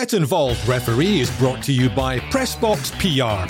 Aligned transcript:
Get 0.00 0.14
Involved 0.14 0.66
Referee 0.66 1.20
is 1.20 1.30
brought 1.38 1.62
to 1.64 1.72
you 1.74 1.90
by 1.90 2.20
Pressbox 2.30 2.90
PR. 2.92 3.46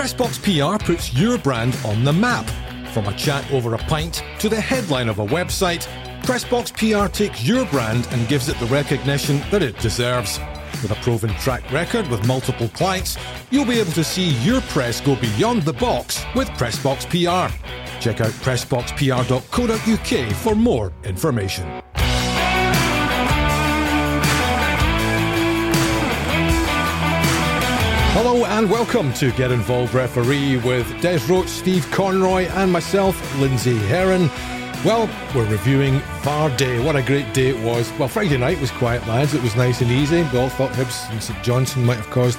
Pressbox 0.00 0.40
PR 0.40 0.82
puts 0.82 1.12
your 1.12 1.36
brand 1.36 1.76
on 1.84 2.04
the 2.04 2.12
map. 2.12 2.48
From 2.94 3.04
a 3.04 3.12
chat 3.18 3.44
over 3.52 3.74
a 3.74 3.78
pint 3.78 4.24
to 4.38 4.48
the 4.48 4.58
headline 4.58 5.10
of 5.10 5.18
a 5.18 5.26
website, 5.26 5.86
Pressbox 6.22 6.72
PR 6.72 7.06
takes 7.12 7.44
your 7.44 7.66
brand 7.66 8.08
and 8.12 8.26
gives 8.28 8.48
it 8.48 8.58
the 8.60 8.66
recognition 8.66 9.42
that 9.50 9.62
it 9.62 9.78
deserves. 9.80 10.40
With 10.80 10.90
a 10.90 10.94
proven 11.02 11.34
track 11.34 11.70
record 11.70 12.08
with 12.08 12.26
multiple 12.26 12.68
clients, 12.68 13.18
you'll 13.50 13.66
be 13.66 13.78
able 13.78 13.92
to 13.92 14.02
see 14.02 14.30
your 14.42 14.62
press 14.62 15.02
go 15.02 15.16
beyond 15.16 15.64
the 15.64 15.74
box 15.74 16.24
with 16.34 16.48
Pressbox 16.52 17.04
PR. 17.10 17.54
Check 18.00 18.22
out 18.22 18.32
pressboxpr.co.uk 18.40 20.36
for 20.36 20.54
more 20.54 20.94
information. 21.04 21.82
Hello 28.12 28.44
and 28.44 28.68
welcome 28.68 29.14
to 29.14 29.30
Get 29.30 29.52
Involved 29.52 29.94
Referee 29.94 30.56
with 30.56 30.84
Des 31.00 31.20
Roach, 31.28 31.46
Steve 31.46 31.88
Conroy, 31.92 32.46
and 32.56 32.72
myself, 32.72 33.16
Lindsay 33.38 33.76
Heron. 33.76 34.28
Well, 34.84 35.08
we're 35.32 35.48
reviewing 35.48 36.00
VAR 36.22 36.50
Day. 36.56 36.84
What 36.84 36.96
a 36.96 37.02
great 37.02 37.32
day 37.32 37.50
it 37.50 37.64
was. 37.64 37.90
Well, 38.00 38.08
Friday 38.08 38.36
night 38.36 38.60
was 38.60 38.72
quiet, 38.72 39.06
lads. 39.06 39.32
It 39.32 39.42
was 39.44 39.54
nice 39.54 39.80
and 39.80 39.92
easy. 39.92 40.24
We 40.32 40.38
all 40.40 40.48
thought 40.48 40.72
Hibs 40.72 41.08
and 41.12 41.22
St 41.22 41.40
Johnstone 41.44 41.86
might 41.86 41.98
have 41.98 42.10
caused 42.10 42.38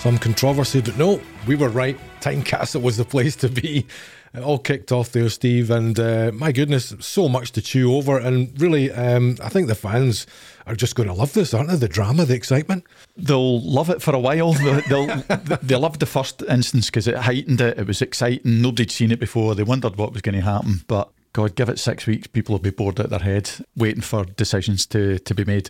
some 0.00 0.18
controversy, 0.18 0.80
but 0.80 0.98
no, 0.98 1.22
we 1.46 1.54
were 1.54 1.68
right. 1.68 1.96
Tynecastle 2.20 2.82
was 2.82 2.96
the 2.96 3.04
place 3.04 3.36
to 3.36 3.48
be. 3.48 3.86
It 4.34 4.42
all 4.42 4.58
kicked 4.58 4.92
off 4.92 5.12
there, 5.12 5.28
Steve, 5.28 5.70
and 5.70 5.98
uh, 6.00 6.30
my 6.32 6.52
goodness, 6.52 6.94
so 7.00 7.28
much 7.28 7.52
to 7.52 7.60
chew 7.60 7.94
over. 7.94 8.18
And 8.18 8.58
really, 8.58 8.90
um, 8.90 9.36
I 9.42 9.50
think 9.50 9.68
the 9.68 9.74
fans 9.74 10.26
are 10.66 10.74
just 10.74 10.94
going 10.94 11.08
to 11.08 11.14
love 11.14 11.34
this, 11.34 11.52
aren't 11.52 11.68
they? 11.68 11.76
The 11.76 11.88
drama, 11.88 12.24
the 12.24 12.34
excitement. 12.34 12.84
They'll 13.14 13.60
love 13.60 13.90
it 13.90 14.00
for 14.00 14.14
a 14.14 14.18
while. 14.18 14.54
They'll, 14.54 15.06
they 15.62 15.76
loved 15.76 16.00
the 16.00 16.06
first 16.06 16.42
instance 16.48 16.86
because 16.86 17.06
it 17.06 17.16
heightened 17.16 17.60
it. 17.60 17.78
It 17.78 17.86
was 17.86 18.00
exciting. 18.00 18.62
Nobody'd 18.62 18.90
seen 18.90 19.12
it 19.12 19.20
before. 19.20 19.54
They 19.54 19.64
wondered 19.64 19.96
what 19.96 20.14
was 20.14 20.22
going 20.22 20.36
to 20.36 20.40
happen. 20.40 20.80
But 20.86 21.10
God, 21.34 21.54
give 21.54 21.68
it 21.68 21.78
six 21.78 22.06
weeks, 22.06 22.26
people 22.26 22.54
will 22.54 22.60
be 22.60 22.70
bored 22.70 23.00
out 23.00 23.10
their 23.10 23.18
head, 23.18 23.50
waiting 23.76 24.02
for 24.02 24.24
decisions 24.24 24.86
to, 24.86 25.18
to 25.18 25.34
be 25.34 25.44
made. 25.44 25.68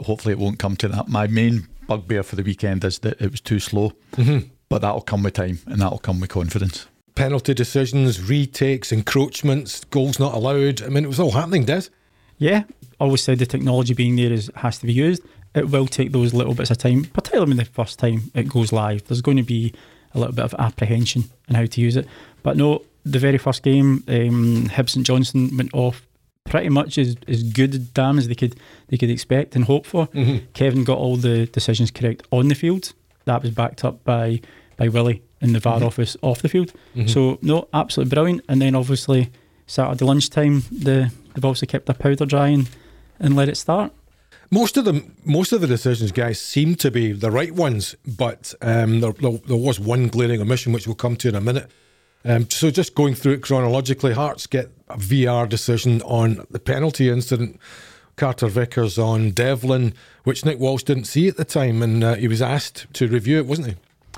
Hopefully, 0.00 0.32
it 0.32 0.38
won't 0.38 0.58
come 0.58 0.76
to 0.76 0.88
that. 0.88 1.08
My 1.08 1.28
main 1.28 1.66
bugbear 1.86 2.22
for 2.22 2.36
the 2.36 2.42
weekend 2.42 2.84
is 2.84 2.98
that 2.98 3.22
it 3.22 3.30
was 3.30 3.40
too 3.40 3.58
slow. 3.58 3.92
Mm-hmm. 4.12 4.48
But 4.68 4.82
that'll 4.82 5.00
come 5.00 5.22
with 5.22 5.34
time 5.34 5.60
and 5.66 5.80
that'll 5.80 5.98
come 5.98 6.20
with 6.20 6.30
confidence 6.30 6.86
penalty 7.14 7.54
decisions, 7.54 8.20
retakes, 8.20 8.92
encroachments, 8.92 9.84
goals 9.84 10.18
not 10.18 10.34
allowed. 10.34 10.82
I 10.82 10.88
mean, 10.88 11.04
it 11.04 11.08
was 11.08 11.20
all 11.20 11.32
happening, 11.32 11.64
Des. 11.64 11.84
Yeah, 12.38 12.64
always 12.98 13.22
said 13.22 13.38
the 13.38 13.46
technology 13.46 13.94
being 13.94 14.16
there 14.16 14.32
is 14.32 14.50
has 14.56 14.78
to 14.78 14.86
be 14.86 14.92
used. 14.92 15.22
It 15.54 15.70
will 15.70 15.86
take 15.86 16.12
those 16.12 16.32
little 16.32 16.54
bits 16.54 16.70
of 16.70 16.78
time, 16.78 17.04
particularly 17.04 17.50
when 17.50 17.58
the 17.58 17.64
first 17.64 17.98
time 17.98 18.30
it 18.34 18.48
goes 18.48 18.72
live. 18.72 19.04
There's 19.04 19.20
going 19.20 19.36
to 19.36 19.42
be 19.42 19.74
a 20.14 20.18
little 20.18 20.34
bit 20.34 20.44
of 20.44 20.54
apprehension 20.58 21.24
in 21.48 21.54
how 21.54 21.66
to 21.66 21.80
use 21.80 21.96
it. 21.96 22.06
But 22.42 22.56
no, 22.56 22.84
the 23.04 23.18
very 23.18 23.38
first 23.38 23.62
game, 23.62 24.04
um, 24.08 24.68
Hibs 24.68 24.90
St 24.90 25.06
Johnstone 25.06 25.56
went 25.56 25.70
off 25.74 26.06
pretty 26.44 26.68
much 26.68 26.98
as, 26.98 27.16
as 27.28 27.42
good 27.42 27.74
a 27.74 27.78
damn 27.78 28.18
as 28.18 28.28
they 28.28 28.34
could 28.34 28.56
they 28.88 28.96
could 28.96 29.10
expect 29.10 29.54
and 29.54 29.64
hope 29.64 29.86
for. 29.86 30.06
Mm-hmm. 30.08 30.46
Kevin 30.54 30.84
got 30.84 30.98
all 30.98 31.16
the 31.16 31.46
decisions 31.46 31.90
correct 31.90 32.26
on 32.30 32.48
the 32.48 32.54
field. 32.54 32.92
That 33.24 33.42
was 33.42 33.52
backed 33.52 33.84
up 33.84 34.02
by 34.04 34.40
by 34.76 34.88
Willie 34.88 35.22
in 35.42 35.52
the 35.52 35.60
VAR 35.60 35.76
mm-hmm. 35.76 35.86
office 35.86 36.16
off 36.22 36.40
the 36.40 36.48
field. 36.48 36.72
Mm-hmm. 36.94 37.08
So 37.08 37.38
no, 37.42 37.68
absolutely 37.74 38.14
brilliant. 38.14 38.44
And 38.48 38.62
then 38.62 38.74
obviously 38.74 39.30
Saturday 39.66 40.04
lunchtime, 40.04 40.62
the 40.70 41.12
they've 41.34 41.44
obviously 41.44 41.66
kept 41.66 41.86
their 41.86 41.94
powder 41.94 42.24
dry 42.24 42.48
and, 42.48 42.68
and 43.18 43.36
let 43.36 43.48
it 43.48 43.56
start. 43.56 43.92
Most 44.50 44.76
of 44.76 44.84
them, 44.84 45.16
most 45.24 45.52
of 45.52 45.62
the 45.62 45.66
decisions, 45.66 46.12
guys, 46.12 46.38
seem 46.38 46.74
to 46.76 46.90
be 46.90 47.12
the 47.12 47.30
right 47.30 47.52
ones, 47.52 47.96
but 48.06 48.52
um, 48.60 49.00
there, 49.00 49.12
there, 49.12 49.38
there, 49.46 49.56
was 49.56 49.80
one 49.80 50.08
glaring 50.08 50.42
omission, 50.42 50.74
which 50.74 50.86
we'll 50.86 50.94
come 50.94 51.16
to 51.16 51.28
in 51.28 51.34
a 51.34 51.40
minute. 51.40 51.70
Um, 52.22 52.48
so 52.50 52.70
just 52.70 52.94
going 52.94 53.14
through 53.14 53.32
it 53.32 53.42
chronologically, 53.42 54.12
Hearts 54.12 54.46
get 54.46 54.70
a 54.90 54.98
VR 54.98 55.48
decision 55.48 56.02
on 56.02 56.46
the 56.50 56.58
penalty 56.58 57.08
incident. 57.08 57.58
Carter 58.16 58.46
Vickers 58.46 58.98
on 58.98 59.30
Devlin, 59.30 59.94
which 60.24 60.44
Nick 60.44 60.58
Walsh 60.58 60.82
didn't 60.82 61.04
see 61.04 61.28
at 61.28 61.38
the 61.38 61.46
time, 61.46 61.82
and 61.82 62.04
uh, 62.04 62.14
he 62.14 62.28
was 62.28 62.42
asked 62.42 62.86
to 62.92 63.08
review 63.08 63.38
it, 63.38 63.46
wasn't 63.46 63.68
he? 63.68 63.74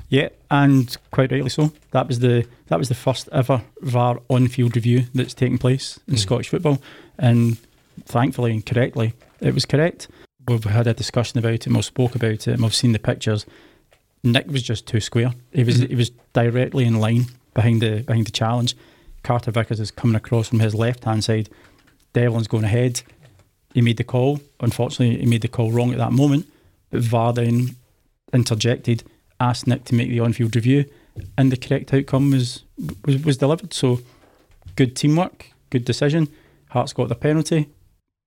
Yeah, 0.09 0.29
and 0.51 0.97
quite 1.11 1.33
rightly 1.33 1.51
so. 1.51 1.73
That 1.93 2.09
was 2.09 2.21
the 2.21 2.47
that 2.67 2.79
was 2.79 2.89
the 2.89 2.95
first 2.95 3.29
ever 3.33 3.63
VAR 3.81 4.21
on-field 4.29 4.77
review 4.77 5.05
that's 5.15 5.35
taken 5.35 5.59
place 5.59 5.99
in 6.07 6.15
mm. 6.15 6.19
Scottish 6.19 6.49
football, 6.49 6.81
and 7.19 7.59
thankfully 8.05 8.53
and 8.53 8.65
correctly, 8.65 9.15
it 9.41 9.55
was 9.55 9.65
correct. 9.65 10.09
We've 10.47 10.63
had 10.65 10.87
a 10.87 10.95
discussion 10.95 11.39
about 11.39 11.55
it, 11.55 11.67
and 11.67 11.75
we've 11.75 11.85
spoke 11.85 12.15
about 12.15 12.33
it, 12.33 12.49
and 12.49 12.63
we've 12.63 12.75
seen 12.75 12.93
the 12.93 12.99
pictures. 12.99 13.47
Nick 14.23 14.47
was 14.47 14.63
just 14.63 14.87
too 14.87 15.01
square. 15.01 15.35
He 15.53 15.65
was 15.65 15.81
mm. 15.81 15.89
he 15.89 15.95
was 15.95 16.11
directly 16.33 16.85
in 16.85 17.01
line 17.01 17.27
behind 17.55 17.81
the 17.83 18.03
behind 18.03 18.27
the 18.27 18.33
challenge. 18.33 18.77
Carter 19.23 19.51
Vickers 19.51 19.81
is 19.81 19.91
coming 19.91 20.17
across 20.17 20.49
from 20.49 20.61
his 20.61 20.75
left 20.75 21.05
hand 21.05 21.25
side. 21.25 21.49
Devlin's 22.13 22.47
going 22.47 22.65
ahead. 22.65 23.03
He 23.73 23.81
made 23.81 23.97
the 23.97 24.05
call. 24.05 24.41
Unfortunately, 24.61 25.19
he 25.19 25.27
made 25.27 25.43
the 25.43 25.49
call 25.49 25.73
wrong 25.73 25.93
at 25.93 25.99
that 25.99 26.13
moment. 26.13 26.47
But 26.91 27.01
VAR 27.01 27.33
then 27.33 27.77
interjected 28.33 29.03
asked 29.41 29.67
Nick 29.67 29.85
to 29.85 29.95
make 29.95 30.09
the 30.09 30.21
on-field 30.21 30.57
review, 30.57 30.85
and 31.37 31.51
the 31.51 31.57
correct 31.57 31.93
outcome 31.93 32.31
was 32.31 32.65
was, 33.05 33.25
was 33.25 33.37
delivered. 33.37 33.73
So, 33.73 34.01
good 34.77 34.97
teamwork, 34.97 35.51
good 35.71 35.85
decision. 35.85 36.29
Hearts 36.71 36.93
got 36.93 37.09
the 37.09 37.15
penalty, 37.15 37.69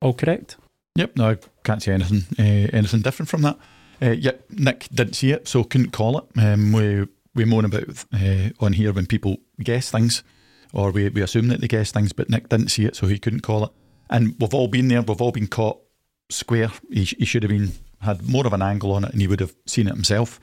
all 0.01 0.13
correct. 0.13 0.57
Yep, 0.95 1.15
no, 1.15 1.31
I 1.31 1.37
can't 1.63 1.83
see 1.83 1.91
anything 1.91 2.23
uh, 2.39 2.69
anything 2.73 3.01
different 3.01 3.29
from 3.29 3.41
that. 3.43 3.57
Uh, 4.01 4.11
yep, 4.11 4.45
Nick 4.49 4.87
didn't 4.93 5.15
see 5.15 5.31
it, 5.31 5.47
so 5.47 5.63
couldn't 5.63 5.91
call 5.91 6.17
it. 6.19 6.25
Um, 6.37 6.71
we 6.71 7.07
we 7.35 7.45
moan 7.45 7.65
about 7.65 8.05
uh, 8.13 8.49
on 8.59 8.73
here 8.73 8.93
when 8.93 9.05
people 9.05 9.37
guess 9.63 9.91
things, 9.91 10.23
or 10.73 10.91
we, 10.91 11.09
we 11.09 11.21
assume 11.21 11.47
that 11.49 11.61
they 11.61 11.67
guess 11.67 11.91
things, 11.91 12.13
but 12.13 12.29
Nick 12.29 12.49
didn't 12.49 12.69
see 12.69 12.85
it, 12.85 12.95
so 12.95 13.07
he 13.07 13.19
couldn't 13.19 13.41
call 13.41 13.63
it. 13.65 13.71
And 14.09 14.35
we've 14.39 14.53
all 14.53 14.67
been 14.67 14.87
there. 14.87 15.01
We've 15.01 15.21
all 15.21 15.31
been 15.31 15.47
caught 15.47 15.79
square. 16.29 16.71
He, 16.91 17.03
he 17.03 17.25
should 17.25 17.43
have 17.43 17.49
been 17.49 17.71
had 18.01 18.27
more 18.27 18.45
of 18.45 18.53
an 18.53 18.61
angle 18.61 18.91
on 18.91 19.03
it, 19.03 19.11
and 19.11 19.21
he 19.21 19.27
would 19.27 19.39
have 19.39 19.55
seen 19.65 19.87
it 19.87 19.93
himself. 19.93 20.39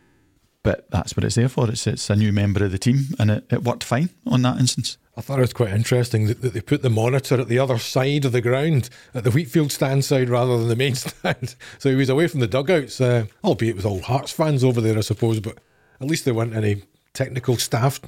But 0.64 0.90
that's 0.90 1.14
what 1.14 1.24
it's 1.24 1.36
there 1.36 1.48
for. 1.48 1.68
It's, 1.68 1.86
it's 1.86 2.10
a 2.10 2.16
new 2.16 2.32
member 2.32 2.64
of 2.64 2.72
the 2.72 2.78
team, 2.78 3.14
and 3.18 3.30
it, 3.30 3.44
it 3.50 3.62
worked 3.62 3.84
fine 3.84 4.08
on 4.26 4.42
that 4.42 4.58
instance. 4.58 4.96
I 5.16 5.20
thought 5.20 5.38
it 5.38 5.42
was 5.42 5.52
quite 5.52 5.72
interesting 5.72 6.26
that, 6.26 6.40
that, 6.40 6.54
they 6.54 6.60
put 6.62 6.82
the 6.82 6.90
monitor 6.90 7.38
at 7.38 7.48
the 7.48 7.58
other 7.58 7.78
side 7.78 8.24
of 8.24 8.32
the 8.32 8.40
ground, 8.40 8.88
at 9.14 9.24
the 9.24 9.30
Wheatfield 9.30 9.70
stand 9.70 10.04
side 10.04 10.28
rather 10.30 10.58
than 10.58 10.68
the 10.68 10.74
main 10.74 10.94
stand. 10.94 11.54
So 11.78 11.90
he 11.90 11.94
was 11.94 12.08
away 12.08 12.26
from 12.26 12.40
the 12.40 12.48
dugouts, 12.48 13.00
uh, 13.00 13.26
albeit 13.44 13.76
with 13.76 13.84
all 13.84 14.00
Hearts 14.00 14.32
fans 14.32 14.64
over 14.64 14.80
there, 14.80 14.96
I 14.96 15.02
suppose, 15.02 15.38
but 15.38 15.58
at 16.00 16.08
least 16.08 16.24
there 16.24 16.34
weren't 16.34 16.56
any 16.56 16.82
technical 17.12 17.56
staff 17.56 18.00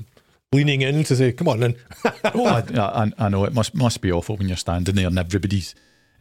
leaning 0.51 0.81
in 0.81 1.05
to 1.05 1.15
say, 1.15 1.33
come 1.33 1.49
on 1.49 1.63
in. 1.63 1.77
oh, 2.35 2.47
I, 2.47 2.65
I, 2.75 3.13
I, 3.19 3.29
know, 3.29 3.45
it 3.45 3.53
must 3.53 3.75
must 3.75 4.01
be 4.01 4.11
awful 4.11 4.37
when 4.37 4.49
you're 4.49 4.57
standing 4.57 4.95
there 4.95 5.07
and 5.07 5.19
everybody's 5.19 5.75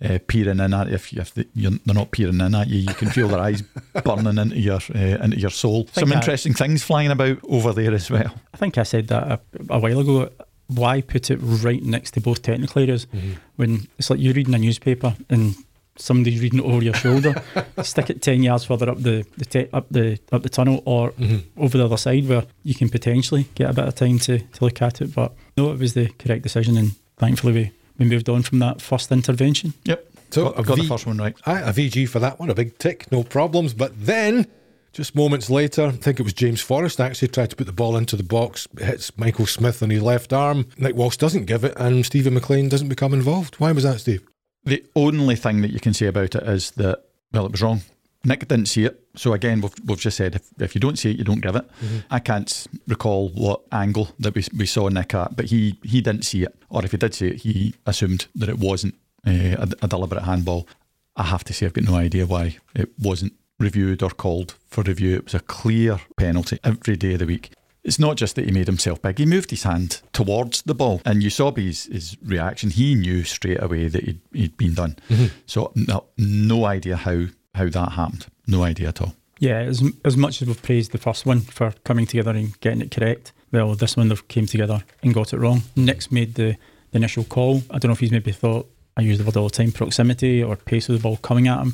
uh, 0.03 0.19
peering 0.27 0.59
in 0.59 0.73
at 0.73 0.87
you. 0.87 0.95
If, 0.95 1.13
if 1.13 1.33
the, 1.33 1.47
they're 1.55 1.95
not 1.95 2.11
peering 2.11 2.41
in 2.41 2.55
at 2.55 2.67
you, 2.67 2.79
you 2.79 2.93
can 2.93 3.09
feel 3.09 3.27
their 3.27 3.39
eyes 3.39 3.61
burning 4.03 4.37
into 4.37 4.59
your 4.59 4.79
uh, 4.93 5.23
into 5.23 5.39
your 5.39 5.49
soul. 5.49 5.87
Some 5.93 6.11
interesting 6.11 6.53
things 6.53 6.83
flying 6.83 7.11
about 7.11 7.39
over 7.47 7.73
there 7.73 7.93
as 7.93 8.09
well. 8.09 8.33
I 8.53 8.57
think 8.57 8.77
I 8.77 8.83
said 8.83 9.07
that 9.07 9.23
a, 9.23 9.39
a 9.69 9.79
while 9.79 9.99
ago. 9.99 10.29
Why 10.67 11.01
put 11.01 11.29
it 11.29 11.37
right 11.37 11.83
next 11.83 12.11
to 12.15 12.21
both 12.21 12.41
technical 12.41 12.81
areas 12.81 13.05
mm-hmm. 13.05 13.33
when 13.55 13.87
it's 13.99 14.09
like 14.09 14.19
you're 14.19 14.33
reading 14.33 14.55
a 14.55 14.57
newspaper 14.57 15.15
and 15.29 15.53
somebody's 15.95 16.41
reading 16.41 16.57
it 16.57 16.65
over 16.65 16.83
your 16.83 16.95
shoulder? 16.95 17.35
Stick 17.83 18.09
it 18.09 18.23
ten 18.23 18.41
yards 18.41 18.63
further 18.65 18.89
up 18.89 18.97
the, 18.97 19.27
the 19.37 19.45
te- 19.45 19.69
up 19.71 19.85
the 19.91 20.17
up 20.31 20.41
the 20.41 20.49
tunnel 20.49 20.81
or 20.85 21.11
mm-hmm. 21.11 21.61
over 21.61 21.77
the 21.77 21.85
other 21.85 21.97
side 21.97 22.27
where 22.27 22.45
you 22.63 22.73
can 22.73 22.89
potentially 22.89 23.47
get 23.53 23.69
a 23.69 23.73
bit 23.73 23.87
of 23.87 23.93
time 23.93 24.17
to, 24.19 24.39
to 24.39 24.65
look 24.65 24.81
at 24.81 25.01
it. 25.01 25.13
But 25.13 25.33
no, 25.55 25.71
it 25.71 25.77
was 25.77 25.93
the 25.93 26.07
correct 26.07 26.41
decision, 26.41 26.77
and 26.77 26.95
thankfully 27.17 27.53
we 27.53 27.71
we 27.97 28.05
moved 28.05 28.29
on 28.29 28.41
from 28.41 28.59
that 28.59 28.81
first 28.81 29.11
intervention. 29.11 29.73
Yep. 29.85 30.11
So 30.31 30.51
got, 30.51 30.65
got 30.65 30.75
v- 30.75 30.81
the 30.81 30.87
first 30.87 31.05
one 31.05 31.17
right. 31.17 31.35
a 31.45 31.71
VG 31.71 32.09
for 32.09 32.19
that 32.19 32.39
one, 32.39 32.49
a 32.49 32.55
big 32.55 32.77
tick, 32.77 33.11
no 33.11 33.23
problems. 33.23 33.73
But 33.73 33.93
then, 34.05 34.47
just 34.91 35.15
moments 35.15 35.49
later, 35.49 35.87
I 35.87 35.91
think 35.91 36.19
it 36.19 36.23
was 36.23 36.33
James 36.33 36.61
Forrest 36.61 36.99
actually 36.99 37.29
tried 37.29 37.51
to 37.51 37.55
put 37.55 37.67
the 37.67 37.73
ball 37.73 37.95
into 37.95 38.15
the 38.15 38.23
box, 38.23 38.67
hits 38.79 39.17
Michael 39.17 39.45
Smith 39.45 39.81
on 39.81 39.89
his 39.89 40.01
left 40.01 40.33
arm. 40.33 40.67
Nick 40.77 40.95
Walsh 40.95 41.17
doesn't 41.17 41.45
give 41.45 41.63
it, 41.63 41.73
and 41.77 42.05
Steven 42.05 42.33
McLean 42.33 42.69
doesn't 42.69 42.89
become 42.89 43.13
involved. 43.13 43.55
Why 43.55 43.71
was 43.71 43.83
that, 43.83 44.01
Steve? 44.01 44.25
The 44.65 44.83
only 44.95 45.35
thing 45.35 45.61
that 45.61 45.71
you 45.71 45.79
can 45.79 45.93
say 45.93 46.07
about 46.07 46.35
it 46.35 46.43
is 46.43 46.71
that, 46.71 47.03
well, 47.31 47.45
it 47.45 47.51
was 47.51 47.61
wrong. 47.61 47.81
Nick 48.23 48.47
didn't 48.47 48.65
see 48.65 48.85
it. 48.85 49.04
So 49.17 49.33
again, 49.33 49.61
we've, 49.61 49.73
we've 49.85 49.99
just 49.99 50.17
said 50.17 50.35
if, 50.35 50.43
if 50.59 50.75
you 50.75 50.81
don't 50.81 50.97
see 50.97 51.11
it, 51.11 51.17
you 51.17 51.23
don't 51.23 51.41
give 51.41 51.55
it. 51.55 51.65
Mm-hmm. 51.81 51.97
I 52.11 52.19
can't 52.19 52.67
recall 52.87 53.29
what 53.29 53.61
angle 53.71 54.09
that 54.19 54.35
we, 54.35 54.45
we 54.57 54.65
saw 54.65 54.89
Nick 54.89 55.13
at, 55.13 55.35
but 55.35 55.45
he, 55.45 55.79
he 55.83 56.01
didn't 56.01 56.23
see 56.23 56.43
it. 56.43 56.55
Or 56.69 56.83
if 56.83 56.91
he 56.91 56.97
did 56.97 57.13
see 57.13 57.27
it, 57.27 57.41
he 57.41 57.73
assumed 57.85 58.27
that 58.35 58.49
it 58.49 58.59
wasn't 58.59 58.95
uh, 59.25 59.31
a, 59.31 59.67
a 59.81 59.87
deliberate 59.87 60.23
handball. 60.23 60.67
I 61.15 61.23
have 61.23 61.43
to 61.45 61.53
say, 61.53 61.65
I've 61.65 61.73
got 61.73 61.85
no 61.85 61.95
idea 61.95 62.25
why 62.25 62.57
it 62.75 62.89
wasn't 62.99 63.33
reviewed 63.59 64.03
or 64.03 64.09
called 64.09 64.55
for 64.67 64.83
review. 64.83 65.15
It 65.15 65.25
was 65.25 65.33
a 65.33 65.39
clear 65.39 65.99
penalty 66.17 66.59
every 66.63 66.97
day 66.97 67.13
of 67.13 67.19
the 67.19 67.25
week. 67.25 67.51
It's 67.83 67.99
not 67.99 68.17
just 68.17 68.35
that 68.35 68.45
he 68.45 68.51
made 68.51 68.67
himself 68.67 69.01
big, 69.01 69.19
he 69.19 69.25
moved 69.27 69.51
his 69.51 69.63
hand 69.63 70.01
towards 70.11 70.63
the 70.63 70.73
ball. 70.73 71.01
And 71.05 71.21
you 71.21 71.29
saw 71.29 71.53
his, 71.53 71.85
his 71.85 72.17
reaction. 72.23 72.71
He 72.71 72.95
knew 72.95 73.23
straight 73.23 73.61
away 73.61 73.87
that 73.87 74.03
he'd, 74.03 74.21
he'd 74.33 74.57
been 74.57 74.73
done. 74.73 74.97
Mm-hmm. 75.07 75.25
So, 75.45 75.71
no, 75.75 76.05
no 76.17 76.65
idea 76.65 76.95
how 76.95 77.27
how 77.55 77.69
that 77.69 77.93
happened. 77.93 78.27
No 78.47 78.63
idea 78.63 78.89
at 78.89 79.01
all. 79.01 79.15
Yeah, 79.39 79.59
as, 79.59 79.83
as 80.03 80.15
much 80.15 80.41
as 80.41 80.47
we've 80.47 80.61
praised 80.61 80.91
the 80.91 80.97
first 80.97 81.25
one 81.25 81.41
for 81.41 81.73
coming 81.83 82.05
together 82.05 82.31
and 82.31 82.59
getting 82.61 82.81
it 82.81 82.91
correct, 82.91 83.33
well, 83.51 83.75
this 83.75 83.97
one 83.97 84.07
they've 84.09 84.27
came 84.27 84.45
together 84.45 84.83
and 85.03 85.13
got 85.13 85.33
it 85.33 85.37
wrong. 85.37 85.63
Nick's 85.75 86.11
made 86.11 86.35
the, 86.35 86.55
the 86.91 86.97
initial 86.97 87.23
call. 87.23 87.63
I 87.69 87.77
don't 87.77 87.89
know 87.89 87.93
if 87.93 87.99
he's 87.99 88.11
maybe 88.11 88.31
thought, 88.31 88.69
I 88.97 89.01
use 89.01 89.17
the 89.17 89.25
word 89.25 89.35
all 89.35 89.49
the 89.49 89.55
time, 89.55 89.71
proximity 89.71 90.41
or 90.41 90.55
pace 90.55 90.87
of 90.87 90.95
the 90.95 91.01
ball 91.01 91.17
coming 91.17 91.47
at 91.47 91.59
him. 91.59 91.73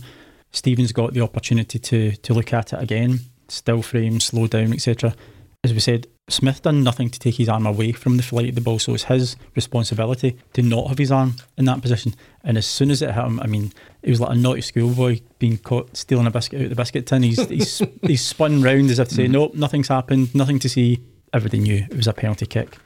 Steven's 0.52 0.92
got 0.92 1.14
the 1.14 1.22
opportunity 1.22 1.80
to 1.80 2.12
to 2.12 2.34
look 2.34 2.52
at 2.52 2.74
it 2.74 2.82
again, 2.82 3.20
still 3.48 3.82
frame, 3.82 4.20
slow 4.20 4.48
down, 4.48 4.74
etc. 4.74 5.16
As 5.64 5.74
we 5.74 5.80
said, 5.80 6.08
Smith 6.28 6.64
done 6.64 6.84
nothing 6.84 7.10
to 7.12 7.20
take 7.20 7.36
his 7.36 7.48
arm 7.48 7.68
away 7.68 7.92
from 7.92 8.18
the 8.18 8.24
flight 8.24 8.50
of 8.50 8.56
the 8.56 8.62
ball, 8.62 8.80
so 8.80 8.96
it's 8.96 9.04
his 9.04 9.36
responsibility 9.56 10.36
to 10.54 10.64
not 10.64 10.88
have 10.88 10.98
his 10.98 11.12
arm 11.12 11.36
in 11.56 11.66
that 11.66 11.84
position. 11.84 12.16
And 12.44 12.58
as 12.58 12.66
soon 12.66 12.90
as 12.90 13.04
it 13.04 13.12
hit 13.14 13.24
him, 13.24 13.40
I 13.40 13.46
mean, 13.46 13.72
it 14.02 14.10
was 14.10 14.20
like 14.20 14.32
a 14.32 14.40
naughty 14.40 14.62
schoolboy 14.62 15.20
being 15.38 15.60
caught 15.60 15.96
stealing 15.96 16.26
a 16.26 16.32
biscuit 16.32 16.60
out 16.62 16.64
of 16.64 16.70
the 16.72 16.76
biscuit 16.76 17.06
tin. 17.06 17.22
He's 17.22 17.48
he's, 17.48 17.80
he's 18.02 18.22
spun 18.26 18.64
round 18.64 18.90
as 18.90 18.98
if 18.98 19.10
to 19.10 19.16
say, 19.16 19.28
Mm. 19.28 19.32
nope, 19.32 19.54
nothing's 19.54 19.88
happened, 19.90 20.34
nothing 20.34 20.58
to 20.60 20.70
see. 20.70 21.00
Everybody 21.32 21.60
knew 21.60 21.86
it 21.90 21.96
was 21.96 22.08
a 22.08 22.14
penalty 22.14 22.48
kick, 22.48 22.78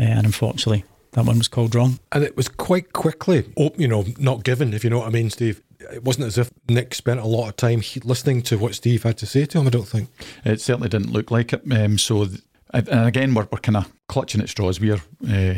Uh, 0.00 0.02
and 0.02 0.26
unfortunately, 0.26 0.84
that 1.12 1.24
one 1.26 1.38
was 1.38 1.46
called 1.46 1.76
wrong. 1.76 2.00
And 2.10 2.24
it 2.24 2.36
was 2.36 2.48
quite 2.48 2.92
quickly, 2.92 3.44
you 3.76 3.86
know, 3.86 4.04
not 4.18 4.42
given, 4.42 4.74
if 4.74 4.82
you 4.82 4.90
know 4.90 4.98
what 4.98 5.06
I 5.06 5.10
mean, 5.10 5.30
Steve. 5.30 5.62
It 5.92 6.04
wasn't 6.04 6.26
as 6.26 6.38
if 6.38 6.50
Nick 6.68 6.94
spent 6.94 7.20
a 7.20 7.24
lot 7.26 7.48
of 7.48 7.56
time 7.56 7.82
listening 8.04 8.42
to 8.42 8.56
what 8.58 8.74
Steve 8.74 9.02
had 9.02 9.18
to 9.18 9.26
say 9.26 9.44
to 9.46 9.58
him, 9.60 9.66
I 9.66 9.70
don't 9.70 9.88
think. 9.88 10.08
It 10.44 10.60
certainly 10.60 10.88
didn't 10.88 11.12
look 11.12 11.30
like 11.30 11.52
it. 11.52 11.62
Um, 11.70 11.98
so, 11.98 12.24
th- 12.26 12.40
and 12.72 13.06
again, 13.06 13.34
we're, 13.34 13.46
we're 13.52 13.58
kind 13.58 13.76
of 13.76 13.92
clutching 14.08 14.40
at 14.40 14.48
straws. 14.48 14.80
We're 14.80 15.00
uh, 15.28 15.54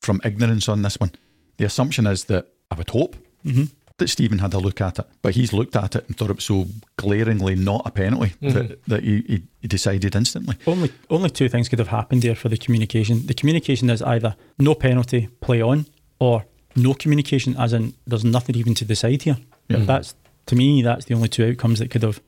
from 0.00 0.20
ignorance 0.24 0.68
on 0.68 0.82
this 0.82 0.98
one. 0.98 1.12
The 1.58 1.64
assumption 1.64 2.06
is 2.06 2.24
that 2.24 2.48
I 2.70 2.74
would 2.76 2.90
hope 2.90 3.16
Mm-hmm. 3.44 3.64
that 3.98 4.08
Steven 4.08 4.38
had 4.40 4.54
a 4.54 4.58
look 4.58 4.80
at 4.80 4.98
it, 4.98 5.06
but 5.22 5.36
he's 5.36 5.52
looked 5.52 5.76
at 5.76 5.94
it 5.94 6.04
and 6.08 6.16
thought 6.16 6.30
it 6.30 6.36
was 6.36 6.44
so 6.44 6.66
glaringly 6.96 7.54
not 7.54 7.82
a 7.86 7.92
penalty 7.92 8.32
that, 8.40 8.78
that 8.88 9.04
he, 9.04 9.22
he, 9.28 9.42
he 9.62 9.68
decided 9.68 10.16
instantly. 10.16 10.56
Only 10.66 10.90
only 11.10 11.30
two 11.30 11.48
things 11.48 11.68
could 11.68 11.78
have 11.78 11.88
happened 11.88 12.22
there 12.22 12.34
for 12.34 12.48
the 12.48 12.56
communication. 12.56 13.26
The 13.26 13.34
communication 13.34 13.88
is 13.88 14.02
either 14.02 14.34
no 14.58 14.74
penalty, 14.74 15.28
play 15.40 15.62
on, 15.62 15.86
or 16.18 16.44
no 16.74 16.92
communication, 16.94 17.56
as 17.56 17.72
in 17.72 17.94
there's 18.04 18.24
nothing 18.24 18.56
even 18.56 18.74
to 18.74 18.84
decide 18.84 19.22
here. 19.22 19.36
Yeah. 19.68 19.78
That's 19.78 20.14
to 20.46 20.56
me, 20.56 20.82
that's 20.82 21.04
the 21.06 21.14
only 21.14 21.28
two 21.28 21.46
outcomes 21.48 21.78
that 21.80 21.90
could 21.90 22.02
have 22.02 22.20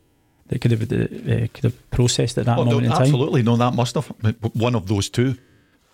that 0.48 0.60
could 0.60 0.70
have 0.70 0.82
uh, 0.82 1.46
could 1.52 1.64
have 1.64 1.90
processed 1.90 2.38
at 2.38 2.46
that 2.46 2.58
Oh, 2.58 2.64
no, 2.64 2.70
moment 2.70 2.86
in 2.86 2.92
time. 2.92 3.02
absolutely, 3.02 3.42
no, 3.42 3.56
that 3.56 3.74
must 3.74 3.94
have 3.94 4.10
but 4.20 4.54
one 4.56 4.74
of 4.74 4.86
those 4.88 5.08
two, 5.08 5.36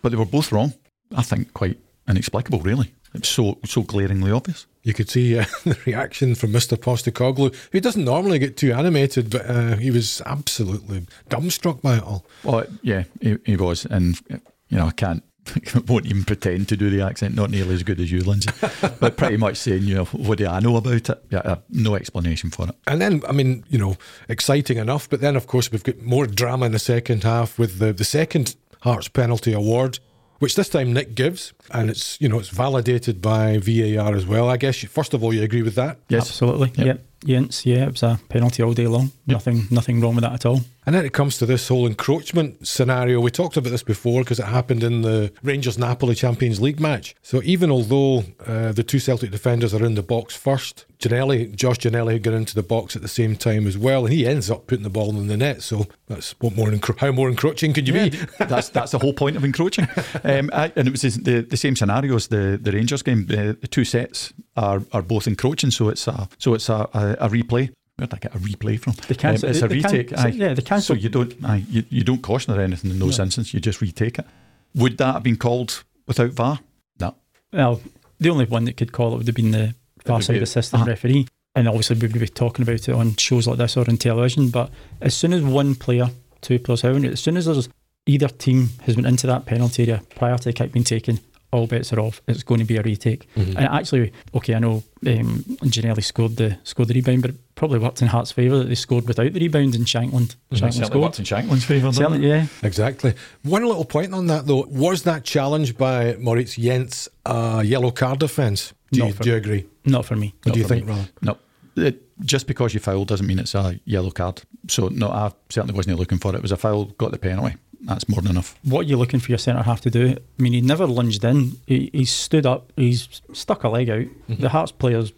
but 0.03 0.11
they 0.11 0.17
were 0.19 0.25
both 0.25 0.53
wrong. 0.53 0.73
I 1.15 1.23
think 1.23 1.53
quite 1.53 1.79
inexplicable, 2.09 2.61
really. 2.61 2.95
It's 3.15 3.29
so 3.29 3.59
so 3.65 3.83
glaringly 3.83 4.31
obvious. 4.33 4.67
You 4.83 4.93
could 4.95 5.09
see 5.09 5.39
uh, 5.39 5.45
the 5.65 5.79
reaction 5.87 6.35
from 6.35 6.53
Mr. 6.53 6.77
Postecoglou, 6.77 7.55
who 7.73 7.81
doesn't 7.81 8.05
normally 8.05 8.39
get 8.39 8.57
too 8.57 8.73
animated, 8.73 9.31
but 9.31 9.49
uh, 9.49 9.77
he 9.77 9.91
was 9.91 10.21
absolutely 10.27 11.07
dumbstruck 11.31 11.81
by 11.83 11.97
it 11.97 12.03
all. 12.03 12.25
Well, 12.43 12.65
yeah, 12.83 13.05
he, 13.21 13.39
he 13.47 13.57
was, 13.57 13.85
and 13.87 14.21
you 14.69 14.77
know, 14.79 14.87
I 14.87 14.91
can't, 14.93 15.23
won't 15.89 16.07
even 16.07 16.25
pretend 16.25 16.69
to 16.69 16.77
do 16.77 16.91
the 16.91 17.01
accent. 17.01 17.35
Not 17.35 17.51
nearly 17.51 17.75
as 17.75 17.83
good 17.83 18.01
as 18.01 18.11
you, 18.11 18.23
Lindsay, 18.23 18.51
but 19.01 19.17
pretty 19.17 19.37
much 19.37 19.57
saying, 19.57 19.83
you 19.83 19.95
know, 19.95 20.05
what 20.07 20.39
do 20.39 20.47
I 20.47 20.61
know 20.61 20.77
about 20.77 21.09
it? 21.11 21.25
Yeah, 21.31 21.39
uh, 21.39 21.57
no 21.71 21.95
explanation 21.95 22.51
for 22.51 22.69
it. 22.69 22.75
And 22.87 23.01
then, 23.01 23.23
I 23.29 23.33
mean, 23.33 23.65
you 23.69 23.79
know, 23.79 23.97
exciting 24.29 24.79
enough. 24.79 25.09
But 25.09 25.21
then, 25.21 25.37
of 25.37 25.47
course, 25.47 25.71
we've 25.71 25.85
got 25.85 26.01
more 26.01 26.27
drama 26.27 26.67
in 26.67 26.73
the 26.73 26.79
second 26.79 27.25
half 27.25 27.59
with 27.59 27.79
the, 27.79 27.93
the 27.93 28.05
second 28.05 28.57
Hearts 28.81 29.09
penalty 29.09 29.55
award, 29.55 29.99
which 30.41 30.57
this 30.57 30.69
time 30.69 30.93
Nick 30.93 31.15
gives. 31.15 31.55
And 31.71 31.89
it's, 31.89 32.21
you 32.21 32.29
know, 32.29 32.39
it's 32.39 32.51
validated 32.51 33.23
by 33.23 33.59
VAR 33.59 34.15
as 34.15 34.27
well. 34.27 34.51
I 34.51 34.59
guess, 34.59 34.83
you, 34.83 34.91
first 34.91 35.15
of 35.15 35.25
all, 35.25 35.33
you 35.33 35.43
agree 35.43 35.63
with 35.63 35.75
that. 35.77 35.99
Yes, 36.09 36.29
Absolutely. 36.29 36.73
Yep. 36.77 36.87
Yep. 36.87 37.07
Yents, 37.25 37.65
yeah, 37.65 37.87
it 37.87 37.93
was 37.93 38.03
a 38.03 38.21
penalty 38.29 38.63
all 38.63 38.75
day 38.75 38.87
long. 38.87 39.11
Nothing 39.27 39.67
nothing 39.71 39.99
wrong 40.03 40.15
with 40.15 40.25
that 40.25 40.35
at 40.35 40.45
all. 40.45 40.61
And 40.87 40.95
then 40.95 41.05
it 41.05 41.13
comes 41.13 41.39
to 41.39 41.47
this 41.47 41.69
whole 41.69 41.87
encroachment 41.87 42.67
scenario. 42.67 43.21
We 43.21 43.31
talked 43.31 43.57
about 43.57 43.71
this 43.71 43.83
before 43.83 44.23
because 44.23 44.39
it 44.39 44.47
happened 44.47 44.83
in 44.83 45.03
the 45.03 45.33
Rangers 45.43 45.79
Napoli 45.79 46.15
Champions 46.15 46.61
League 46.61 46.81
match. 46.81 47.15
So 47.23 47.41
even 47.45 47.71
although 47.71 48.25
uh, 48.47 48.73
the 48.73 48.83
two 48.83 48.99
Celtic 48.99 49.31
defenders 49.31 49.73
are 49.73 49.85
in 49.85 49.95
the 49.95 50.03
box 50.03 50.37
first, 50.37 50.85
Ginnelly, 50.99 51.55
Josh 51.55 51.79
Ginnelly 51.79 52.15
had 52.15 52.23
got 52.23 52.35
into 52.35 52.55
the 52.55 52.63
box 52.63 52.97
at 52.97 53.03
the 53.03 53.09
same 53.09 53.37
time 53.37 53.67
as 53.67 53.77
well, 53.77 54.05
and 54.05 54.15
he 54.15 54.27
ends 54.27 54.51
up 54.51 54.67
putting 54.67 54.85
the 54.85 54.91
ball 54.91 55.11
in 55.11 55.27
the 55.27 55.37
net. 55.37 55.63
So 55.63 55.87
that's 56.07 56.33
what 56.41 56.57
more 56.57 56.69
encro- 56.69 56.99
how 56.99 57.13
more 57.13 57.29
encroaching 57.29 57.73
could 57.73 57.87
you 57.87 57.95
be? 57.95 58.09
that's 58.39 58.71
that's 58.71 58.93
the 58.93 58.99
whole 58.99 59.13
point 59.13 59.37
of 59.37 59.45
encroaching. 59.45 59.89
Um, 60.23 60.49
I, 60.53 60.73
and 60.77 60.89
it 60.89 60.91
was 60.91 61.03
the, 61.03 61.43
the 61.43 61.57
same 61.57 61.77
scenario 61.77 62.15
as 62.15 62.29
the, 62.29 62.59
the 62.61 62.73
Rangers 62.73 63.03
game. 63.03 63.27
The, 63.27 63.57
the 63.61 63.69
two 63.69 63.85
sets 63.85 64.33
are, 64.57 64.83
are 64.93 65.03
both 65.03 65.27
encroaching, 65.27 65.71
so 65.71 65.89
it's 65.89 66.07
a 66.07 66.29
so 66.39 66.55
it's 66.55 66.69
a, 66.69 66.89
a, 66.95 67.27
a 67.27 67.29
replay. 67.29 67.71
Where 67.97 68.07
did 68.07 68.15
I 68.15 68.19
get 68.19 68.35
a 68.35 68.39
replay 68.39 68.79
from? 68.79 68.95
They 69.09 69.15
cancel- 69.15 69.49
Um, 69.49 69.55
it's 69.55 69.63
a 69.63 69.69
they 69.69 69.81
can- 69.81 69.93
retake. 69.93 70.11
yeah, 70.35 70.55
they 70.55 70.63
cancel- 70.63 70.97
So 70.97 71.01
you 71.01 71.09
don't 71.09 71.33
aye, 71.45 71.65
you, 71.71 71.85
you 71.91 72.03
don't 72.03 72.23
caution 72.23 72.53
or 72.53 72.61
anything 72.61 72.91
in 72.91 72.99
those 72.99 73.19
instances. 73.21 73.55
You 73.55 73.61
just 73.61 73.81
retake 73.81 74.19
it. 74.19 74.27
Would 74.75 74.99
that 74.99 75.15
have 75.15 75.23
been 75.23 75.37
called 75.37 75.85
without 76.07 76.33
VAR? 76.33 76.59
No. 76.99 77.15
Well, 77.53 77.81
the 78.19 78.31
only 78.31 78.47
one 78.47 78.65
that 78.65 78.77
could 78.77 78.91
call 78.93 79.15
it 79.15 79.19
would 79.19 79.27
have 79.29 79.37
been 79.37 79.53
the 79.53 79.75
far 80.05 80.17
would 80.17 80.25
side 80.25 80.43
assistant 80.43 80.83
uh-huh. 80.83 80.91
referee. 80.91 81.29
And 81.55 81.69
obviously, 81.69 81.95
we 81.97 82.09
would 82.09 82.19
be 82.19 82.27
talking 82.27 82.65
about 82.65 82.89
it 82.89 82.95
on 82.95 83.15
shows 83.15 83.47
like 83.47 83.59
this 83.59 83.77
or 83.77 83.89
on 83.89 83.97
television. 83.97 84.51
But 84.51 84.71
as 85.01 85.15
soon 85.15 85.33
as 85.33 85.43
one 85.43 85.77
player, 85.77 86.11
two 86.41 86.59
players, 86.59 86.83
however, 86.83 87.07
as 87.07 87.21
soon 87.21 87.37
as 87.37 87.47
there's 87.47 87.69
either 88.07 88.27
team 88.27 88.71
has 88.83 88.97
been 88.97 89.07
into 89.07 89.29
that 89.29 89.47
penalty 89.47 89.85
area 89.85 90.03
prior 90.17 90.37
to 90.37 90.45
the 90.45 90.53
kick 90.53 90.73
being 90.73 90.85
taken, 90.85 91.21
all 91.55 91.67
bets 91.67 91.93
are 91.93 92.01
off. 92.01 92.21
It's 92.27 92.43
going 92.43 92.61
to 92.61 92.67
be 92.67 92.77
a 92.77 92.83
retake. 92.83 93.29
And 93.37 93.59
actually, 93.59 94.13
okay, 94.35 94.55
I 94.55 94.59
know 94.59 94.83
um, 95.07 95.45
Ginnelly 95.63 96.03
scored 96.05 96.37
the 96.37 96.59
scored 96.65 96.89
the 96.89 96.95
rebound, 96.95 97.23
but 97.23 97.31
it 97.31 97.55
probably 97.55 97.79
worked 97.79 98.03
in 98.03 98.09
Hearts' 98.09 98.33
favour 98.33 98.59
that 98.59 98.69
they 98.69 98.75
scored 98.75 99.07
without 99.07 99.33
the 99.33 99.41
rebound 99.41 99.75
in 99.75 99.85
Shankland. 99.85 100.37
Shankland 100.53 100.59
Certainly 100.73 100.87
scored. 100.87 101.03
worked 101.03 101.19
in 101.19 101.25
Shankland's 101.25 101.65
favour. 101.65 101.93
Certainly, 101.93 102.27
it? 102.27 102.29
yeah. 102.29 102.47
Exactly. 102.63 103.15
One 103.43 103.65
little 103.65 103.85
point 103.85 104.13
on 104.15 104.27
that 104.27 104.47
though 104.47 104.67
was 104.69 105.03
that 105.05 105.25
challenge 105.25 105.77
by 105.79 106.17
Moritz 106.17 106.57
Jenz 106.57 107.09
a 107.25 107.63
yellow 107.65 107.91
card 107.91 108.23
offence? 108.23 108.73
Do, 108.93 109.07
you, 109.07 109.13
do 109.13 109.31
you 109.31 109.37
agree? 109.37 109.67
Not 109.85 110.05
for 110.05 110.17
me. 110.17 110.35
What 110.43 110.55
do 110.55 110.61
you 110.61 110.67
think. 110.67 110.89
Ron? 110.89 111.09
No. 111.23 111.39
It, 111.77 112.03
just 112.25 112.47
because 112.47 112.73
you 112.73 112.79
foul 112.79 113.05
doesn't 113.05 113.27
mean 113.27 113.41
it's 113.41 113.57
a 113.57 113.81
yellow 113.85 114.11
card. 114.11 114.43
So 114.69 114.89
no, 114.89 115.09
I 115.09 115.33
certainly 115.51 115.75
wasn't 115.75 115.99
looking 115.99 116.19
for 116.19 116.33
it. 116.33 116.37
It 116.37 116.43
was 116.43 116.53
a 116.53 116.57
foul, 116.57 116.85
got 116.85 117.11
the 117.11 117.19
penalty. 117.19 117.57
That's 117.85 118.09
more 118.09 118.21
than 118.23 118.33
enough. 118.33 118.59
what 118.63 118.81
are 118.81 118.89
you 118.89 118.97
looking 118.97 119.21
for 119.21 119.31
your 119.31 119.39
centre 119.39 119.63
half 119.63 119.81
to 119.83 119.91
do? 119.91 120.17
I 120.39 120.43
mean, 120.43 120.53
he 120.53 120.61
never 120.61 120.87
lunged 120.87 121.25
in. 121.25 121.59
He, 121.67 121.91
he's 121.93 122.11
stood 122.11 122.47
up. 122.47 122.73
He's 122.77 123.21
stuck 123.33 123.63
a 123.65 123.69
leg 123.69 123.91
out. 123.91 123.99
Mm-hmm. 124.07 124.41
The 124.43 124.49
Hearts 124.49 124.73
players. 124.73 125.13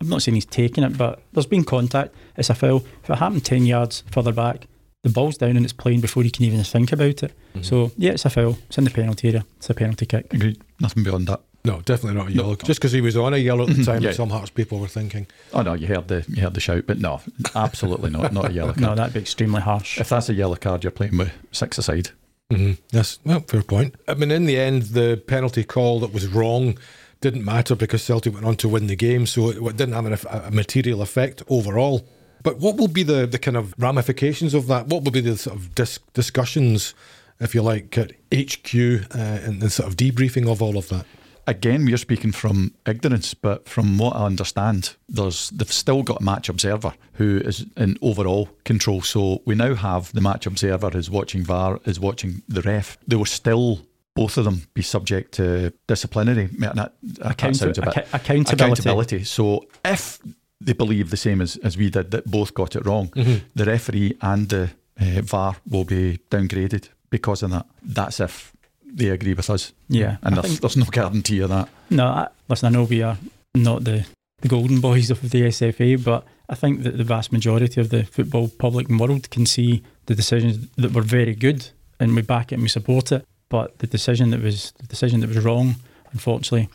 I'm 0.00 0.08
not 0.08 0.22
saying 0.22 0.34
he's 0.34 0.44
taking 0.46 0.84
it, 0.84 0.96
but 0.98 1.22
there's 1.32 1.46
been 1.46 1.64
contact. 1.64 2.14
It's 2.36 2.50
a 2.50 2.54
foul. 2.54 2.84
If 3.02 3.10
it 3.10 3.16
happened 3.18 3.44
ten 3.44 3.64
yards 3.66 4.02
further 4.10 4.32
back, 4.32 4.66
the 5.02 5.10
ball's 5.10 5.38
down 5.38 5.56
and 5.56 5.64
it's 5.64 5.72
playing 5.72 6.00
before 6.00 6.24
you 6.24 6.30
can 6.30 6.44
even 6.44 6.62
think 6.64 6.92
about 6.92 7.22
it. 7.22 7.32
Mm-hmm. 7.54 7.62
So 7.62 7.92
yeah, 7.96 8.12
it's 8.12 8.24
a 8.24 8.30
foul. 8.30 8.58
It's 8.66 8.78
in 8.78 8.84
the 8.84 8.90
penalty 8.90 9.28
area. 9.28 9.46
It's 9.58 9.70
a 9.70 9.74
penalty 9.74 10.06
kick. 10.06 10.32
Agreed. 10.34 10.60
Nothing 10.80 11.04
beyond 11.04 11.28
that. 11.28 11.40
No, 11.66 11.80
definitely 11.82 12.18
not 12.18 12.28
a 12.28 12.32
yellow. 12.32 12.54
Just 12.54 12.80
because 12.80 12.92
he 12.92 13.00
was 13.00 13.16
on 13.16 13.34
a 13.34 13.38
yellow 13.38 13.68
at 13.68 13.74
the 13.76 13.84
time, 13.84 14.02
Yeah. 14.02 14.12
some 14.12 14.30
Hearts 14.30 14.50
people 14.50 14.78
were 14.78 14.86
thinking. 14.88 15.26
Oh 15.52 15.62
no, 15.62 15.74
you 15.74 15.86
heard 15.88 16.08
the 16.08 16.24
you 16.28 16.42
heard 16.42 16.54
the 16.54 16.60
shout, 16.60 16.84
but 16.86 16.98
no, 16.98 17.20
absolutely 17.54 18.10
not. 18.10 18.32
Not 18.32 18.50
a 18.50 18.52
yellow 18.52 18.72
card. 18.72 18.80
No, 18.80 18.94
that'd 18.94 19.14
be 19.14 19.20
extremely 19.20 19.60
harsh. 19.60 19.98
If 20.00 20.08
that's 20.08 20.28
a 20.28 20.34
yellow 20.34 20.56
card, 20.56 20.84
you're 20.84 20.90
playing 20.92 21.18
with 21.18 21.32
six 21.52 21.76
aside. 21.78 22.10
Mm-hmm. 22.52 22.72
Yes, 22.92 23.18
well, 23.24 23.40
fair 23.40 23.62
point. 23.62 23.96
I 24.06 24.14
mean, 24.14 24.30
in 24.30 24.46
the 24.46 24.56
end, 24.58 24.82
the 24.82 25.20
penalty 25.26 25.64
call 25.64 25.98
that 26.00 26.12
was 26.12 26.28
wrong 26.28 26.78
didn't 27.20 27.44
matter 27.44 27.74
because 27.74 28.02
Celtic 28.04 28.34
went 28.34 28.46
on 28.46 28.54
to 28.56 28.68
win 28.68 28.86
the 28.86 28.94
game, 28.94 29.26
so 29.26 29.50
it, 29.50 29.56
it 29.56 29.76
didn't 29.76 29.94
have 29.94 30.06
an, 30.06 30.18
a 30.46 30.50
material 30.52 31.02
effect 31.02 31.42
overall. 31.48 32.06
But 32.44 32.58
what 32.60 32.76
will 32.76 32.86
be 32.88 33.02
the, 33.02 33.26
the 33.26 33.38
kind 33.40 33.56
of 33.56 33.74
ramifications 33.78 34.54
of 34.54 34.68
that? 34.68 34.86
What 34.86 35.02
will 35.02 35.10
be 35.10 35.20
the 35.22 35.36
sort 35.36 35.56
of 35.56 35.74
dis- 35.74 35.98
discussions, 36.14 36.94
if 37.40 37.54
you 37.56 37.62
like, 37.62 37.98
at 37.98 38.12
HQ 38.32 38.72
uh, 39.12 39.18
and 39.18 39.60
the 39.60 39.68
sort 39.70 39.88
of 39.88 39.96
debriefing 39.96 40.48
of 40.48 40.62
all 40.62 40.76
of 40.76 40.88
that? 40.90 41.04
Again, 41.48 41.84
we're 41.84 41.96
speaking 41.96 42.32
from 42.32 42.74
ignorance, 42.86 43.32
but 43.34 43.68
from 43.68 43.98
what 43.98 44.16
I 44.16 44.26
understand, 44.26 44.96
there's 45.08 45.50
they've 45.50 45.70
still 45.72 46.02
got 46.02 46.20
a 46.20 46.24
match 46.24 46.48
observer 46.48 46.92
who 47.14 47.38
is 47.44 47.64
in 47.76 47.96
overall 48.02 48.48
control. 48.64 49.00
So 49.02 49.42
we 49.44 49.54
now 49.54 49.74
have 49.74 50.12
the 50.12 50.20
match 50.20 50.46
observer 50.46 50.96
is 50.96 51.08
watching 51.08 51.44
VAR, 51.44 51.78
is 51.84 52.00
watching 52.00 52.42
the 52.48 52.62
ref. 52.62 52.98
They 53.06 53.16
will 53.16 53.24
still 53.26 53.80
both 54.16 54.38
of 54.38 54.44
them 54.44 54.62
be 54.74 54.82
subject 54.82 55.32
to 55.34 55.72
disciplinary. 55.86 56.44
I 56.44 56.72
that, 56.72 56.74
that 57.02 57.30
Account- 57.30 57.56
sounds 57.56 57.78
a 57.78 57.82
bit 57.82 57.94
acca- 57.94 58.14
accountability. 58.14 58.52
accountability. 58.82 59.24
So 59.24 59.66
if 59.84 60.18
they 60.60 60.72
believe 60.72 61.10
the 61.10 61.16
same 61.18 61.40
as, 61.42 61.56
as 61.58 61.76
we 61.76 61.90
did 61.90 62.10
that 62.12 62.24
both 62.24 62.54
got 62.54 62.74
it 62.76 62.86
wrong, 62.86 63.12
the 63.54 63.64
referee 63.66 64.16
and 64.22 64.48
the 64.48 64.70
uh, 64.98 65.20
VAR 65.20 65.56
will 65.68 65.84
be 65.84 66.18
downgraded 66.30 66.88
because 67.10 67.42
of 67.42 67.50
that. 67.50 67.66
That's 67.82 68.18
if 68.18 68.52
they 68.96 69.10
agree 69.10 69.34
with 69.34 69.50
us. 69.50 69.72
Yeah, 69.88 70.16
And 70.22 70.36
there's, 70.36 70.46
think- 70.46 70.60
there's 70.60 70.76
no 70.76 70.86
guarantee 70.86 71.40
of 71.40 71.50
that. 71.50 71.68
No, 71.90 72.06
I, 72.06 72.28
listen, 72.48 72.66
I 72.66 72.70
know 72.76 72.84
we 72.84 73.02
are 73.02 73.16
not 73.54 73.84
the, 73.84 74.06
the 74.40 74.48
golden 74.48 74.80
boys 74.80 75.10
of 75.10 75.20
the 75.30 75.42
SFA, 75.42 76.02
but 76.02 76.26
I 76.48 76.54
think 76.54 76.82
that 76.82 76.96
the 76.96 77.04
vast 77.04 77.30
majority 77.32 77.80
of 77.80 77.90
the 77.90 78.04
football 78.04 78.48
public 78.48 78.88
and 78.88 78.98
world 78.98 79.30
can 79.30 79.46
see 79.46 79.82
the 80.06 80.14
decisions 80.14 80.68
that 80.76 80.92
were 80.92 81.02
very 81.02 81.34
good 81.34 81.68
and 82.00 82.14
we 82.14 82.22
back 82.22 82.52
it 82.52 82.56
and 82.56 82.62
we 82.62 82.68
support 82.68 83.12
it. 83.12 83.24
But 83.48 83.78
the 83.78 83.86
decision 83.86 84.30
that 84.30 84.42
was 84.42 84.72
the 84.78 84.86
decision 84.86 85.20
that 85.20 85.28
was 85.28 85.44
wrong, 85.44 85.76
unfortunately, 86.12 86.68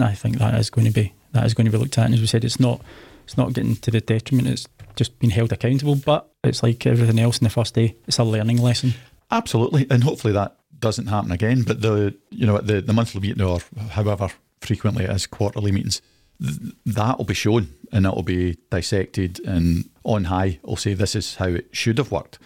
I 0.00 0.14
think 0.14 0.38
that 0.38 0.54
is 0.58 0.70
going 0.70 0.86
to 0.86 0.92
be 0.92 1.12
that 1.32 1.44
is 1.46 1.54
going 1.54 1.66
to 1.66 1.70
be 1.70 1.78
looked 1.78 1.98
at. 1.98 2.06
And 2.06 2.14
as 2.14 2.20
we 2.20 2.26
said, 2.26 2.44
it's 2.44 2.58
not 2.60 2.80
it's 3.24 3.36
not 3.36 3.52
getting 3.52 3.76
to 3.76 3.90
the 3.90 4.00
detriment, 4.00 4.48
it's 4.48 4.66
just 4.96 5.18
being 5.18 5.30
held 5.30 5.52
accountable. 5.52 5.94
But 5.96 6.28
it's 6.42 6.62
like 6.62 6.86
everything 6.86 7.18
else 7.18 7.38
in 7.38 7.44
the 7.44 7.50
first 7.50 7.74
day, 7.74 7.94
it's 8.06 8.18
a 8.18 8.24
learning 8.24 8.58
lesson. 8.58 8.94
Absolutely, 9.30 9.86
and 9.90 10.02
hopefully 10.04 10.32
that 10.32 10.56
doesn't 10.80 11.06
happen 11.06 11.32
again. 11.32 11.62
But 11.62 11.80
the 11.82 12.14
you 12.30 12.46
know 12.46 12.58
the 12.58 12.80
the 12.80 12.92
monthly 12.92 13.20
meeting 13.20 13.42
or 13.42 13.60
however 13.90 14.28
frequently 14.60 15.04
it 15.04 15.10
is 15.10 15.26
quarterly 15.26 15.72
meetings, 15.72 16.02
th- 16.42 16.74
that 16.86 17.16
will 17.18 17.24
be 17.24 17.34
shown 17.34 17.68
and 17.92 18.04
it 18.06 18.14
will 18.14 18.22
be 18.22 18.56
dissected 18.70 19.40
and 19.46 19.88
on 20.04 20.24
high. 20.24 20.58
I'll 20.66 20.76
say 20.76 20.94
this 20.94 21.14
is 21.14 21.36
how 21.36 21.46
it 21.48 21.68
should 21.72 21.98
have 21.98 22.10
worked. 22.10 22.38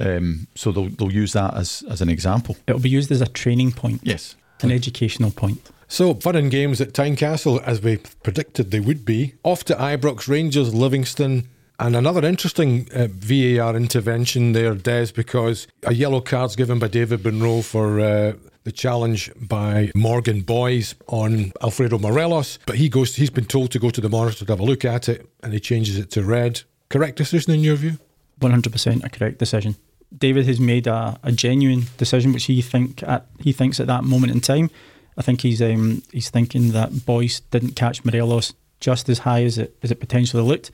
Um, 0.00 0.46
so 0.54 0.72
they'll 0.72 0.88
they'll 0.88 1.12
use 1.12 1.32
that 1.34 1.54
as 1.54 1.84
as 1.88 2.00
an 2.00 2.08
example. 2.08 2.56
It'll 2.66 2.80
be 2.80 2.88
used 2.90 3.10
as 3.12 3.20
a 3.20 3.26
training 3.26 3.72
point, 3.72 4.00
Yes. 4.02 4.36
an 4.62 4.70
educational 4.70 5.30
point. 5.30 5.60
So, 5.90 6.12
fun 6.14 6.36
and 6.36 6.50
games 6.50 6.82
at 6.82 6.92
Tynecastle, 6.92 7.62
as 7.64 7.80
we 7.80 7.96
predicted 8.22 8.70
they 8.70 8.80
would 8.80 9.06
be. 9.06 9.34
Off 9.42 9.64
to 9.64 9.74
Ibrox, 9.74 10.28
Rangers, 10.28 10.74
Livingston, 10.74 11.48
and 11.78 11.96
another 11.96 12.24
interesting 12.26 12.88
uh, 12.94 13.08
VAR 13.10 13.76
intervention 13.76 14.52
there, 14.52 14.74
Des, 14.74 15.08
because 15.14 15.66
a 15.84 15.94
yellow 15.94 16.20
card's 16.20 16.56
given 16.56 16.78
by 16.78 16.88
David 16.88 17.24
Munro 17.24 17.62
for 17.62 18.00
uh, 18.00 18.32
the 18.64 18.72
challenge 18.72 19.30
by 19.36 19.90
Morgan 19.94 20.40
Boyes 20.42 20.94
on 21.06 21.52
Alfredo 21.62 21.98
Morelos, 21.98 22.58
but 22.66 22.76
he 22.76 22.88
goes. 22.88 23.16
He's 23.16 23.30
been 23.30 23.46
told 23.46 23.70
to 23.72 23.78
go 23.78 23.90
to 23.90 24.00
the 24.00 24.08
monitor 24.08 24.44
to 24.44 24.52
have 24.52 24.60
a 24.60 24.64
look 24.64 24.84
at 24.84 25.08
it, 25.08 25.28
and 25.42 25.52
he 25.52 25.60
changes 25.60 25.96
it 25.96 26.10
to 26.12 26.22
red. 26.22 26.62
Correct 26.88 27.16
decision 27.16 27.52
in 27.52 27.60
your 27.60 27.76
view? 27.76 27.98
100% 28.40 29.04
a 29.04 29.08
correct 29.08 29.38
decision. 29.38 29.76
David 30.16 30.46
has 30.46 30.58
made 30.58 30.86
a, 30.86 31.18
a 31.22 31.32
genuine 31.32 31.84
decision, 31.96 32.32
which 32.32 32.44
he 32.44 32.62
think 32.62 33.02
at, 33.02 33.26
he 33.40 33.52
thinks 33.52 33.78
at 33.80 33.86
that 33.86 34.04
moment 34.04 34.32
in 34.32 34.40
time. 34.40 34.70
I 35.16 35.22
think 35.22 35.40
he's 35.42 35.60
um, 35.60 36.02
he's 36.12 36.30
thinking 36.30 36.72
that 36.72 37.04
Boyes 37.04 37.40
didn't 37.50 37.74
catch 37.74 38.04
Morelos 38.04 38.54
just 38.80 39.08
as 39.08 39.20
high 39.20 39.44
as 39.44 39.58
it 39.58 39.76
as 39.82 39.90
it 39.90 40.00
potentially 40.00 40.42
looked. 40.42 40.70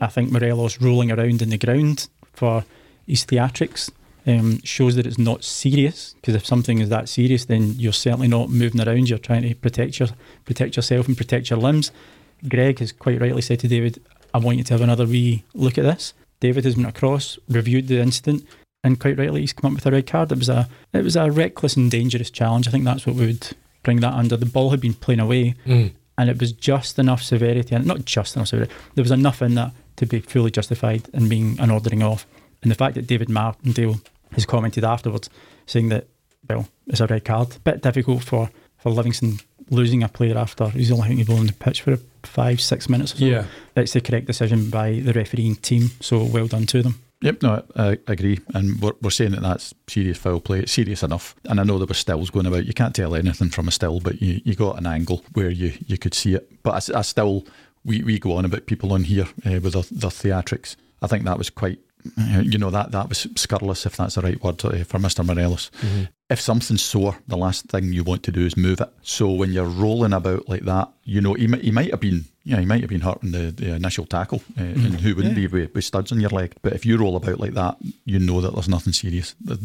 I 0.00 0.08
think 0.08 0.30
Morelos 0.30 0.80
rolling 0.80 1.10
around 1.10 1.42
in 1.42 1.50
the 1.50 1.58
ground 1.58 2.08
for 2.32 2.64
his 3.06 3.24
theatrics 3.24 3.90
um, 4.26 4.60
shows 4.62 4.96
that 4.96 5.06
it's 5.06 5.18
not 5.18 5.44
serious. 5.44 6.14
Because 6.20 6.34
if 6.34 6.44
something 6.46 6.78
is 6.80 6.88
that 6.88 7.08
serious, 7.08 7.44
then 7.44 7.74
you're 7.78 7.92
certainly 7.92 8.28
not 8.28 8.50
moving 8.50 8.80
around. 8.80 9.08
You're 9.08 9.18
trying 9.18 9.42
to 9.42 9.54
protect 9.54 9.98
your 9.98 10.08
protect 10.44 10.76
yourself 10.76 11.08
and 11.08 11.16
protect 11.16 11.50
your 11.50 11.58
limbs. 11.58 11.92
Greg 12.48 12.80
has 12.80 12.92
quite 12.92 13.20
rightly 13.20 13.42
said 13.42 13.60
to 13.60 13.68
David, 13.68 14.02
"I 14.34 14.38
want 14.38 14.58
you 14.58 14.64
to 14.64 14.74
have 14.74 14.82
another 14.82 15.06
wee 15.06 15.44
look 15.54 15.78
at 15.78 15.84
this." 15.84 16.12
David 16.40 16.64
has 16.64 16.74
been 16.74 16.84
across, 16.84 17.38
reviewed 17.48 17.88
the 17.88 18.00
incident, 18.00 18.44
and 18.84 19.00
quite 19.00 19.18
rightly, 19.18 19.40
he's 19.40 19.54
come 19.54 19.70
up 19.70 19.76
with 19.76 19.86
a 19.86 19.90
red 19.90 20.06
card. 20.06 20.30
It 20.32 20.38
was 20.38 20.48
a 20.48 20.68
it 20.92 21.04
was 21.04 21.16
a 21.16 21.30
reckless 21.30 21.76
and 21.76 21.90
dangerous 21.90 22.30
challenge. 22.30 22.68
I 22.68 22.70
think 22.70 22.84
that's 22.84 23.06
what 23.06 23.16
would 23.16 23.56
bring 23.82 24.00
that 24.00 24.12
under. 24.12 24.36
The 24.36 24.46
ball 24.46 24.70
had 24.70 24.80
been 24.80 24.94
playing 24.94 25.20
away, 25.20 25.54
and 26.18 26.30
it 26.30 26.40
was 26.40 26.52
just 26.52 26.98
enough 26.98 27.22
severity, 27.22 27.74
and 27.74 27.86
not 27.86 28.04
just 28.04 28.36
enough 28.36 28.48
severity. 28.48 28.72
There 28.94 29.04
was 29.04 29.10
enough 29.10 29.42
in 29.42 29.54
that 29.54 29.72
to 29.96 30.06
be 30.06 30.20
fully 30.20 30.50
justified 30.50 31.08
in 31.12 31.28
being 31.28 31.58
an 31.60 31.70
ordering 31.70 32.02
off. 32.02 32.26
And 32.62 32.70
the 32.70 32.74
fact 32.76 32.94
that 32.94 33.06
David 33.06 33.28
Martindale 33.28 34.00
has 34.32 34.46
commented 34.46 34.84
afterwards, 34.84 35.30
saying 35.66 35.88
that 35.90 36.06
well, 36.48 36.68
it's 36.86 37.00
a 37.00 37.06
red 37.06 37.24
card. 37.24 37.56
Bit 37.64 37.82
difficult 37.82 38.22
for 38.22 38.50
for 38.78 38.90
Livingston 38.90 39.38
losing 39.70 40.02
a 40.02 40.08
player 40.08 40.38
after 40.38 40.68
he's 40.68 40.92
only 40.92 41.16
he's 41.16 41.28
on 41.28 41.46
the 41.46 41.52
pitch 41.52 41.82
for 41.82 41.98
five 42.22 42.60
six 42.60 42.88
minutes. 42.88 43.14
Or 43.14 43.18
so. 43.18 43.24
Yeah. 43.24 43.44
That's 43.74 43.92
the 43.92 44.00
correct 44.00 44.26
decision 44.26 44.70
by 44.70 45.00
the 45.00 45.12
refereeing 45.12 45.56
team. 45.56 45.90
So 46.00 46.24
well 46.24 46.46
done 46.46 46.66
to 46.66 46.82
them. 46.82 47.02
Yep, 47.22 47.42
no, 47.42 47.64
I, 47.76 47.88
I 47.92 47.98
agree. 48.12 48.40
And 48.54 48.80
we're, 48.80 48.92
we're 49.00 49.10
saying 49.10 49.32
that 49.32 49.42
that's 49.42 49.74
serious 49.86 50.18
foul 50.18 50.40
play. 50.40 50.60
It's 50.60 50.72
serious 50.72 51.02
enough. 51.02 51.34
And 51.44 51.58
I 51.58 51.64
know 51.64 51.78
there 51.78 51.86
were 51.86 51.94
stills 51.94 52.30
going 52.30 52.46
about. 52.46 52.66
You 52.66 52.74
can't 52.74 52.94
tell 52.94 53.14
anything 53.14 53.48
from 53.50 53.68
a 53.68 53.70
still, 53.70 54.00
but 54.00 54.20
you, 54.20 54.40
you 54.44 54.54
got 54.54 54.78
an 54.78 54.86
angle 54.86 55.24
where 55.32 55.50
you, 55.50 55.72
you 55.86 55.96
could 55.98 56.14
see 56.14 56.34
it. 56.34 56.62
But 56.62 56.90
I, 56.94 56.98
I 56.98 57.02
still, 57.02 57.46
we, 57.84 58.02
we 58.02 58.18
go 58.18 58.32
on 58.32 58.44
about 58.44 58.66
people 58.66 58.92
on 58.92 59.04
here 59.04 59.26
uh, 59.46 59.60
with 59.60 59.72
their, 59.72 59.82
their 59.90 60.10
theatrics. 60.10 60.76
I 61.00 61.06
think 61.06 61.24
that 61.24 61.38
was 61.38 61.48
quite, 61.48 61.78
uh, 62.18 62.40
you 62.44 62.58
know, 62.58 62.70
that, 62.70 62.90
that 62.92 63.08
was 63.08 63.26
scurrilous, 63.34 63.86
if 63.86 63.96
that's 63.96 64.16
the 64.16 64.20
right 64.20 64.42
word, 64.42 64.62
uh, 64.64 64.84
for 64.84 64.98
Mr. 64.98 65.24
Morelos. 65.24 65.70
If 66.28 66.40
something's 66.40 66.82
sore, 66.82 67.16
the 67.26 67.36
last 67.36 67.66
thing 67.66 67.92
you 67.92 68.04
want 68.04 68.24
to 68.24 68.32
do 68.32 68.44
is 68.44 68.56
move 68.56 68.80
it. 68.80 68.90
So 69.02 69.30
when 69.30 69.52
you're 69.52 69.64
rolling 69.64 70.12
about 70.12 70.48
like 70.48 70.64
that, 70.64 70.90
you 71.04 71.20
know, 71.20 71.34
he, 71.34 71.46
he 71.46 71.70
might 71.70 71.92
have 71.92 72.00
been, 72.00 72.26
yeah, 72.46 72.60
he 72.60 72.64
might 72.64 72.80
have 72.80 72.88
been 72.88 73.00
hurt 73.00 73.24
in 73.24 73.32
the, 73.32 73.50
the 73.50 73.74
initial 73.74 74.06
tackle, 74.06 74.40
uh, 74.56 74.62
and 74.62 75.00
who 75.00 75.16
wouldn't 75.16 75.34
be 75.34 75.48
with, 75.48 75.74
with 75.74 75.84
studs 75.84 76.12
on 76.12 76.20
your 76.20 76.30
leg? 76.30 76.54
But 76.62 76.74
if 76.74 76.86
you 76.86 76.96
roll 76.96 77.16
about 77.16 77.40
like 77.40 77.54
that, 77.54 77.76
you 78.04 78.20
know 78.20 78.40
that 78.40 78.54
there's 78.54 78.68
nothing 78.68 78.92
serious. 78.92 79.34
The 79.44 79.58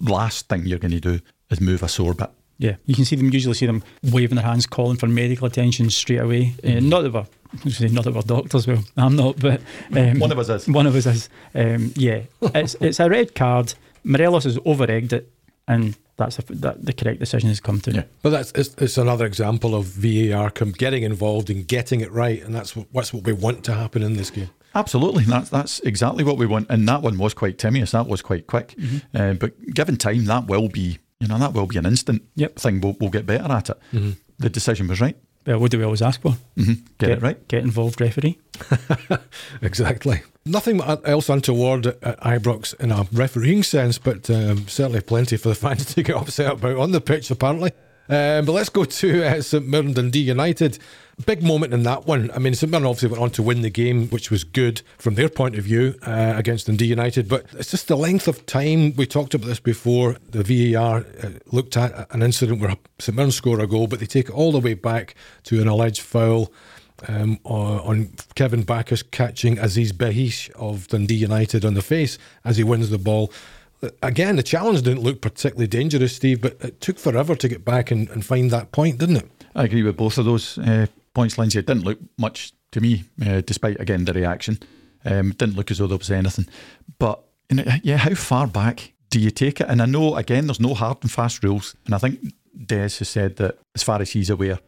last 0.00 0.48
thing 0.48 0.64
you're 0.64 0.78
going 0.78 0.92
to 0.92 1.00
do 1.00 1.20
is 1.50 1.60
move 1.60 1.82
a 1.82 1.88
sore 1.88 2.14
bit. 2.14 2.30
Yeah, 2.58 2.76
you 2.86 2.94
can 2.94 3.04
see 3.04 3.16
them 3.16 3.28
usually 3.30 3.54
see 3.54 3.66
them 3.66 3.84
waving 4.02 4.36
their 4.36 4.46
hands, 4.46 4.66
calling 4.66 4.96
for 4.96 5.06
medical 5.06 5.46
attention 5.46 5.90
straight 5.90 6.20
away. 6.20 6.54
Uh, 6.64 6.80
not 6.80 7.02
that 7.02 7.12
we're, 7.12 7.20
I 7.20 7.26
was 7.52 7.78
gonna 7.78 7.90
say 7.90 7.94
not 7.94 8.04
that 8.04 8.14
we're 8.14 8.22
doctors. 8.22 8.66
Well, 8.66 8.82
I'm 8.96 9.14
not, 9.14 9.38
but 9.38 9.60
um, 9.94 10.18
One 10.18 10.32
of 10.32 10.38
us 10.38 10.48
is. 10.48 10.66
One 10.66 10.86
of 10.86 10.96
us 10.96 11.04
is. 11.04 11.28
Um, 11.54 11.92
yeah, 11.96 12.22
it's 12.40 12.74
it's 12.80 12.98
a 12.98 13.10
red 13.10 13.34
card. 13.34 13.74
Morelos 14.04 14.44
has 14.44 14.58
over 14.64 14.90
egged 14.90 15.12
it, 15.12 15.30
and 15.68 15.98
that's 16.16 16.38
a, 16.38 16.42
that 16.42 16.84
the 16.84 16.92
correct 16.92 17.20
decision 17.20 17.48
has 17.48 17.60
come 17.60 17.80
to. 17.82 17.92
Yeah. 17.92 18.02
But 18.22 18.30
that's 18.30 18.52
it's, 18.52 18.74
it's 18.78 18.96
another 18.98 19.26
example 19.26 19.74
of 19.74 19.84
VAR 19.86 20.50
come 20.50 20.72
getting 20.72 21.02
involved 21.02 21.50
and 21.50 21.66
getting 21.66 22.00
it 22.00 22.10
right, 22.12 22.42
and 22.42 22.54
that's 22.54 22.74
what, 22.76 22.86
that's 22.92 23.12
what 23.12 23.24
we 23.24 23.32
want 23.32 23.64
to 23.64 23.74
happen 23.74 24.02
in 24.02 24.14
this 24.16 24.30
game. 24.30 24.50
Absolutely, 24.74 25.24
that's 25.24 25.48
that's 25.50 25.80
exactly 25.80 26.22
what 26.24 26.36
we 26.38 26.46
want, 26.46 26.68
and 26.70 26.88
that 26.88 27.02
one 27.02 27.16
was 27.18 27.32
quite 27.34 27.58
timious. 27.58 27.92
That 27.92 28.06
was 28.06 28.22
quite 28.22 28.46
quick, 28.46 28.74
uh, 29.14 29.34
but 29.34 29.52
given 29.74 29.96
time, 29.96 30.24
that 30.26 30.46
will 30.46 30.68
be 30.68 30.98
you 31.20 31.28
know 31.28 31.38
that 31.38 31.52
will 31.54 31.66
be 31.66 31.78
an 31.78 31.86
instant 31.86 32.22
Yep. 32.34 32.58
thing. 32.58 32.80
We'll, 32.80 32.96
we'll 33.00 33.10
get 33.10 33.24
better 33.26 33.50
at 33.52 33.70
it. 33.70 33.78
The 34.38 34.50
decision 34.50 34.86
was 34.88 35.00
right. 35.00 35.16
Well, 35.46 35.60
what 35.60 35.70
do 35.70 35.78
we 35.78 35.84
always 35.84 36.02
ask 36.02 36.20
for? 36.20 36.32
hmm 36.56 36.72
Get, 36.98 37.10
it 37.10 37.22
right. 37.22 37.48
Get 37.48 37.62
involved, 37.62 38.00
referee. 38.00 38.38
Exactly. 39.62 40.22
Nothing 40.46 40.80
else 40.80 41.28
untoward 41.28 41.86
at, 41.86 42.02
at 42.04 42.20
Ibrox 42.20 42.78
in 42.78 42.92
a 42.92 43.06
refereeing 43.12 43.64
sense, 43.64 43.98
but 43.98 44.30
um, 44.30 44.68
certainly 44.68 45.00
plenty 45.00 45.36
for 45.36 45.48
the 45.48 45.54
fans 45.56 45.86
to 45.94 46.02
get 46.04 46.14
upset 46.14 46.52
about 46.52 46.76
on 46.76 46.92
the 46.92 47.00
pitch, 47.00 47.30
apparently. 47.32 47.72
Um, 48.08 48.44
but 48.44 48.52
let's 48.52 48.68
go 48.68 48.84
to 48.84 49.24
uh, 49.24 49.42
St 49.42 49.66
Mirren 49.66 49.92
Dundee 49.92 50.20
United. 50.20 50.78
Big 51.24 51.42
moment 51.42 51.74
in 51.74 51.82
that 51.82 52.06
one. 52.06 52.30
I 52.30 52.38
mean, 52.38 52.54
St 52.54 52.70
Mirren 52.70 52.86
obviously 52.86 53.08
went 53.08 53.22
on 53.22 53.30
to 53.30 53.42
win 53.42 53.62
the 53.62 53.70
game, 53.70 54.08
which 54.10 54.30
was 54.30 54.44
good 54.44 54.82
from 54.98 55.16
their 55.16 55.28
point 55.28 55.56
of 55.56 55.64
view 55.64 55.96
uh, 56.02 56.34
against 56.36 56.66
Dundee 56.66 56.86
United. 56.86 57.28
But 57.28 57.46
it's 57.54 57.72
just 57.72 57.88
the 57.88 57.96
length 57.96 58.28
of 58.28 58.46
time. 58.46 58.94
We 58.94 59.06
talked 59.06 59.34
about 59.34 59.48
this 59.48 59.58
before. 59.58 60.16
The 60.30 60.44
VAR 60.74 60.98
uh, 60.98 61.30
looked 61.46 61.76
at 61.76 62.06
an 62.14 62.22
incident 62.22 62.60
where 62.60 62.76
St 63.00 63.16
Mirren 63.16 63.32
score 63.32 63.58
a 63.58 63.66
goal, 63.66 63.88
but 63.88 63.98
they 63.98 64.06
take 64.06 64.28
it 64.28 64.32
all 64.32 64.52
the 64.52 64.60
way 64.60 64.74
back 64.74 65.16
to 65.44 65.60
an 65.60 65.66
alleged 65.66 66.02
foul 66.02 66.52
um, 67.08 67.38
on 67.44 68.10
Kevin 68.34 68.62
Baccus 68.62 69.02
catching 69.02 69.58
Aziz 69.58 69.92
Behich 69.92 70.50
of 70.52 70.88
Dundee 70.88 71.14
United 71.14 71.64
on 71.64 71.74
the 71.74 71.82
face 71.82 72.18
as 72.44 72.56
he 72.56 72.64
wins 72.64 72.90
the 72.90 72.98
ball. 72.98 73.32
Again, 74.02 74.36
the 74.36 74.42
challenge 74.42 74.82
didn't 74.82 75.02
look 75.02 75.20
particularly 75.20 75.66
dangerous, 75.66 76.16
Steve, 76.16 76.40
but 76.40 76.56
it 76.60 76.80
took 76.80 76.98
forever 76.98 77.34
to 77.36 77.48
get 77.48 77.64
back 77.64 77.90
and, 77.90 78.08
and 78.10 78.24
find 78.24 78.50
that 78.50 78.72
point, 78.72 78.98
didn't 78.98 79.16
it? 79.16 79.30
I 79.54 79.64
agree 79.64 79.82
with 79.82 79.96
both 79.96 80.18
of 80.18 80.24
those 80.24 80.58
uh, 80.58 80.86
points, 81.14 81.38
Lindsay. 81.38 81.58
It 81.58 81.66
didn't 81.66 81.84
look 81.84 81.98
much 82.18 82.52
to 82.72 82.80
me, 82.80 83.04
uh, 83.24 83.42
despite 83.42 83.78
again 83.80 84.04
the 84.04 84.12
reaction. 84.12 84.58
Um, 85.04 85.30
it 85.30 85.38
didn't 85.38 85.56
look 85.56 85.70
as 85.70 85.78
though 85.78 85.86
there 85.86 85.98
was 85.98 86.10
anything. 86.10 86.46
But 86.98 87.22
yeah, 87.82 87.98
how 87.98 88.14
far 88.14 88.46
back 88.46 88.92
do 89.10 89.20
you 89.20 89.30
take 89.30 89.60
it? 89.60 89.68
And 89.68 89.80
I 89.80 89.86
know 89.86 90.16
again, 90.16 90.46
there's 90.46 90.60
no 90.60 90.74
hard 90.74 90.98
and 91.02 91.10
fast 91.10 91.44
rules, 91.44 91.76
and 91.84 91.94
I 91.94 91.98
think 91.98 92.20
Des 92.64 92.98
has 92.98 93.08
said 93.08 93.36
that 93.36 93.58
as 93.74 93.82
far 93.82 94.00
as 94.00 94.10
he's 94.10 94.30
aware. 94.30 94.58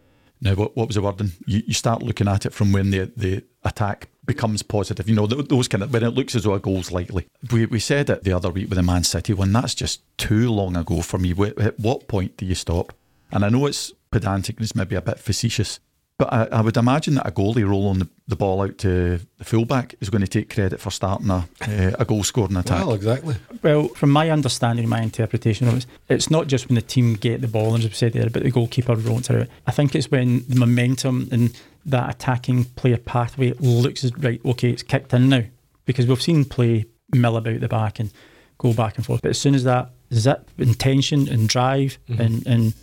Now, 0.41 0.55
what, 0.55 0.77
what 0.77 0.87
was 0.87 0.95
the 0.95 1.03
wording? 1.03 1.33
You, 1.47 1.63
you 1.67 1.75
start 1.75 2.03
looking 2.03 2.29
at 2.29 2.47
it 2.47 2.53
from 2.53 2.73
when 2.73 2.91
the 2.91 3.11
the 3.17 3.45
attack 3.65 4.09
becomes 4.25 4.63
positive. 4.63 5.09
You 5.09 5.17
know, 5.17 5.27
those 5.27 5.69
kind 5.69 5.83
of 5.83 5.93
when 5.93 6.05
it 6.05 6.11
looks 6.11 6.35
as 6.35 6.45
though 6.45 6.55
a 6.55 6.61
goal's 6.61 6.93
likely. 6.93 7.27
We 7.51 7.67
we 7.67 7.81
said 7.81 8.11
it 8.11 8.25
the 8.25 8.33
other 8.33 8.51
week 8.51 8.69
with 8.69 8.77
the 8.77 8.83
Man 8.83 9.05
City 9.05 9.33
one. 9.33 9.53
That's 9.53 9.75
just 9.75 10.03
too 10.17 10.51
long 10.51 10.77
ago 10.77 11.01
for 11.01 11.19
me. 11.19 11.35
At 11.59 11.81
what 11.81 12.09
point 12.09 12.37
do 12.37 12.47
you 12.47 12.55
stop? 12.55 12.93
And 13.33 13.45
I 13.45 13.49
know 13.49 13.67
it's 13.67 13.93
pedantic 14.11 14.57
and 14.57 14.65
it's 14.65 14.75
maybe 14.75 14.97
a 14.97 15.03
bit 15.03 15.19
facetious, 15.19 15.81
but 16.19 16.33
I, 16.33 16.45
I 16.47 16.61
would 16.61 16.77
imagine 16.77 17.15
that 17.15 17.27
a 17.29 17.31
goalie 17.31 17.67
rolling 17.67 18.01
the, 18.01 18.09
the 18.27 18.35
ball 18.35 18.61
out 18.63 18.77
to 18.79 19.21
the 19.39 19.45
fullback 19.45 19.95
is 20.01 20.11
going 20.11 20.23
to 20.23 20.29
take 20.29 20.53
credit 20.53 20.81
for 20.81 20.91
starting 20.91 21.31
a, 21.31 21.47
uh, 21.63 21.93
a 21.97 22.05
goal 22.05 22.25
scoring 22.25 22.57
attack. 22.57 22.85
Well, 22.85 22.93
exactly. 22.93 23.37
Well, 23.63 23.87
from 23.89 24.11
my 24.11 24.29
understanding, 24.31 24.89
my 24.89 25.01
interpretation 25.01 25.69
of 25.69 25.77
it, 25.77 25.87
it's 26.09 26.29
not 26.29 26.49
just 26.49 26.69
when 26.69 26.75
the 26.75 26.83
team 26.83 27.15
get 27.15 27.41
the 27.41 27.47
ball, 27.47 27.77
as 27.77 27.85
we 27.85 27.91
said 27.91 28.15
there, 28.15 28.29
but 28.29 28.43
the 28.43 28.51
goalkeeper 28.51 28.97
rolling 28.97 29.23
through 29.23 29.43
it. 29.43 29.51
I 29.69 29.71
think 29.71 29.95
it's 29.95 30.11
when 30.11 30.45
the 30.49 30.57
momentum 30.57 31.29
and 31.31 31.57
that 31.87 32.11
attacking 32.11 32.65
player 32.65 32.99
pathway 32.99 33.53
looks 33.61 34.05
right. 34.17 34.41
Okay, 34.45 34.71
it's 34.71 34.83
kicked 34.83 35.15
in 35.15 35.29
now 35.29 35.45
because 35.85 36.09
we've 36.09 36.21
seen 36.21 36.45
play 36.45 36.87
mill 37.13 37.37
about 37.37 37.61
the 37.61 37.69
back 37.69 38.01
and 38.01 38.11
go 38.59 38.73
back 38.75 38.97
and 38.97 39.07
forth. 39.07 39.23
But 39.23 39.31
as 39.31 39.39
soon 39.39 39.55
as 39.55 39.63
that 39.65 39.91
zip, 40.13 40.51
intention, 40.59 41.29
and 41.29 41.49
drive 41.49 41.99
and 42.09 42.45
and 42.45 42.75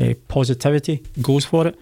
uh, 0.00 0.14
positivity 0.28 1.02
goes 1.20 1.44
for 1.44 1.66
it. 1.66 1.78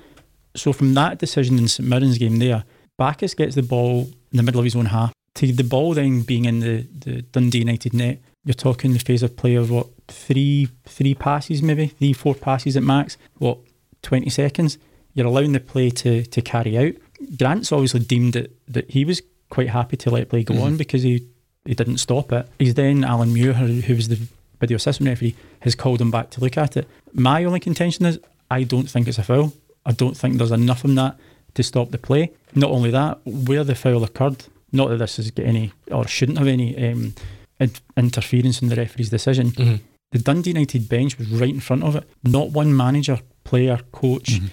So 0.55 0.73
from 0.73 0.95
that 0.95 1.19
decision 1.19 1.59
in 1.59 1.69
St 1.69 1.89
Mirren's 1.89 2.19
game 2.19 2.37
there, 2.39 2.65
Baccus 2.99 3.35
gets 3.35 3.55
the 3.55 3.63
ball 3.63 4.11
in 4.31 4.37
the 4.37 4.43
middle 4.43 4.61
of 4.61 4.65
his 4.65 4.77
own 4.77 4.87
half. 4.87 5.13
To 5.37 5.51
the 5.53 5.65
ball 5.65 5.95
then 5.95 6.23
being 6.23 6.45
in 6.45 6.61
the, 6.61 6.87
the 6.99 7.23
Dundee 7.23 7.61
United 7.61 7.95
net, 7.95 8.21
you're 8.45 8.55
talking 8.55 8.93
the 8.93 8.99
phase 8.99 9.23
of 9.23 9.37
play 9.37 9.55
of 9.55 9.71
what 9.71 9.87
three 10.09 10.69
three 10.85 11.15
passes 11.15 11.63
maybe 11.63 11.87
three 11.87 12.13
four 12.13 12.35
passes 12.35 12.77
at 12.77 12.83
max. 12.83 13.17
What 13.39 13.59
twenty 14.03 14.29
seconds? 14.31 14.79
You're 15.15 15.27
allowing 15.27 15.53
the 15.53 15.61
play 15.61 15.91
to 15.91 16.25
to 16.25 16.43
carry 16.43 16.77
out. 16.77 16.95
Grant's 17.39 17.73
obviously 17.73 18.01
deemed 18.01 18.37
it 18.37 18.55
that 18.69 18.91
he 18.91 19.05
was 19.05 19.23
quite 19.49 19.69
happy 19.71 19.97
to 19.99 20.11
let 20.11 20.29
play 20.29 20.43
go 20.43 20.55
Mhm. 20.55 20.63
on 20.63 20.77
because 20.77 21.03
he, 21.03 21.27
he 21.65 21.75
didn't 21.75 21.99
stop 21.99 22.33
it. 22.33 22.49
He's 22.59 22.75
then 22.75 23.05
Alan 23.05 23.33
Muir, 23.33 23.53
who 23.55 23.81
who 23.81 23.95
was 23.95 24.09
the 24.09 24.19
video 24.61 24.77
assistant 24.77 25.09
referee, 25.09 25.35
has 25.61 25.75
called 25.75 26.01
him 26.01 26.11
back 26.11 26.31
to 26.31 26.41
look 26.41 26.59
at 26.59 26.77
it. 26.77 26.89
My 27.15 27.45
only 27.45 27.61
contention 27.61 28.05
is 28.07 28.19
I 28.51 28.65
don't 28.65 28.91
think 28.91 29.09
it's 29.09 29.19
a 29.19 29.23
foul. 29.23 29.53
I 29.87 29.93
don't 29.93 30.17
think 30.17 30.39
there's 30.39 30.51
enough 30.53 30.85
in 30.85 30.95
that 30.97 31.19
to 31.55 31.62
stop 31.62 31.91
the 31.91 31.99
play. 31.99 32.31
Not 32.55 32.71
only 32.71 32.91
that, 32.91 33.19
where 33.25 33.65
the 33.65 33.75
foul 33.75 34.05
occurred, 34.05 34.45
not 34.73 34.89
that 34.91 34.99
this 34.99 35.17
has 35.17 35.31
got 35.31 35.47
any 35.47 35.73
or 35.91 36.07
shouldn't 36.07 36.39
have 36.39 36.47
any 36.47 36.77
um, 36.89 37.15
in- 37.61 37.73
interference 37.97 38.62
in 38.62 38.69
the 38.69 38.77
referee's 38.77 39.11
decision. 39.11 39.51
Mhm. 39.53 39.81
The 40.12 40.19
Dundee 40.19 40.51
United 40.51 40.89
bench 40.89 41.19
was 41.19 41.29
right 41.29 41.49
in 41.49 41.61
front 41.61 41.83
of 41.85 41.97
it. 41.97 42.05
Not 42.23 42.51
one 42.51 42.77
manager, 42.77 43.21
player, 43.45 43.81
coach 43.93 44.41
Mhm. 44.41 44.51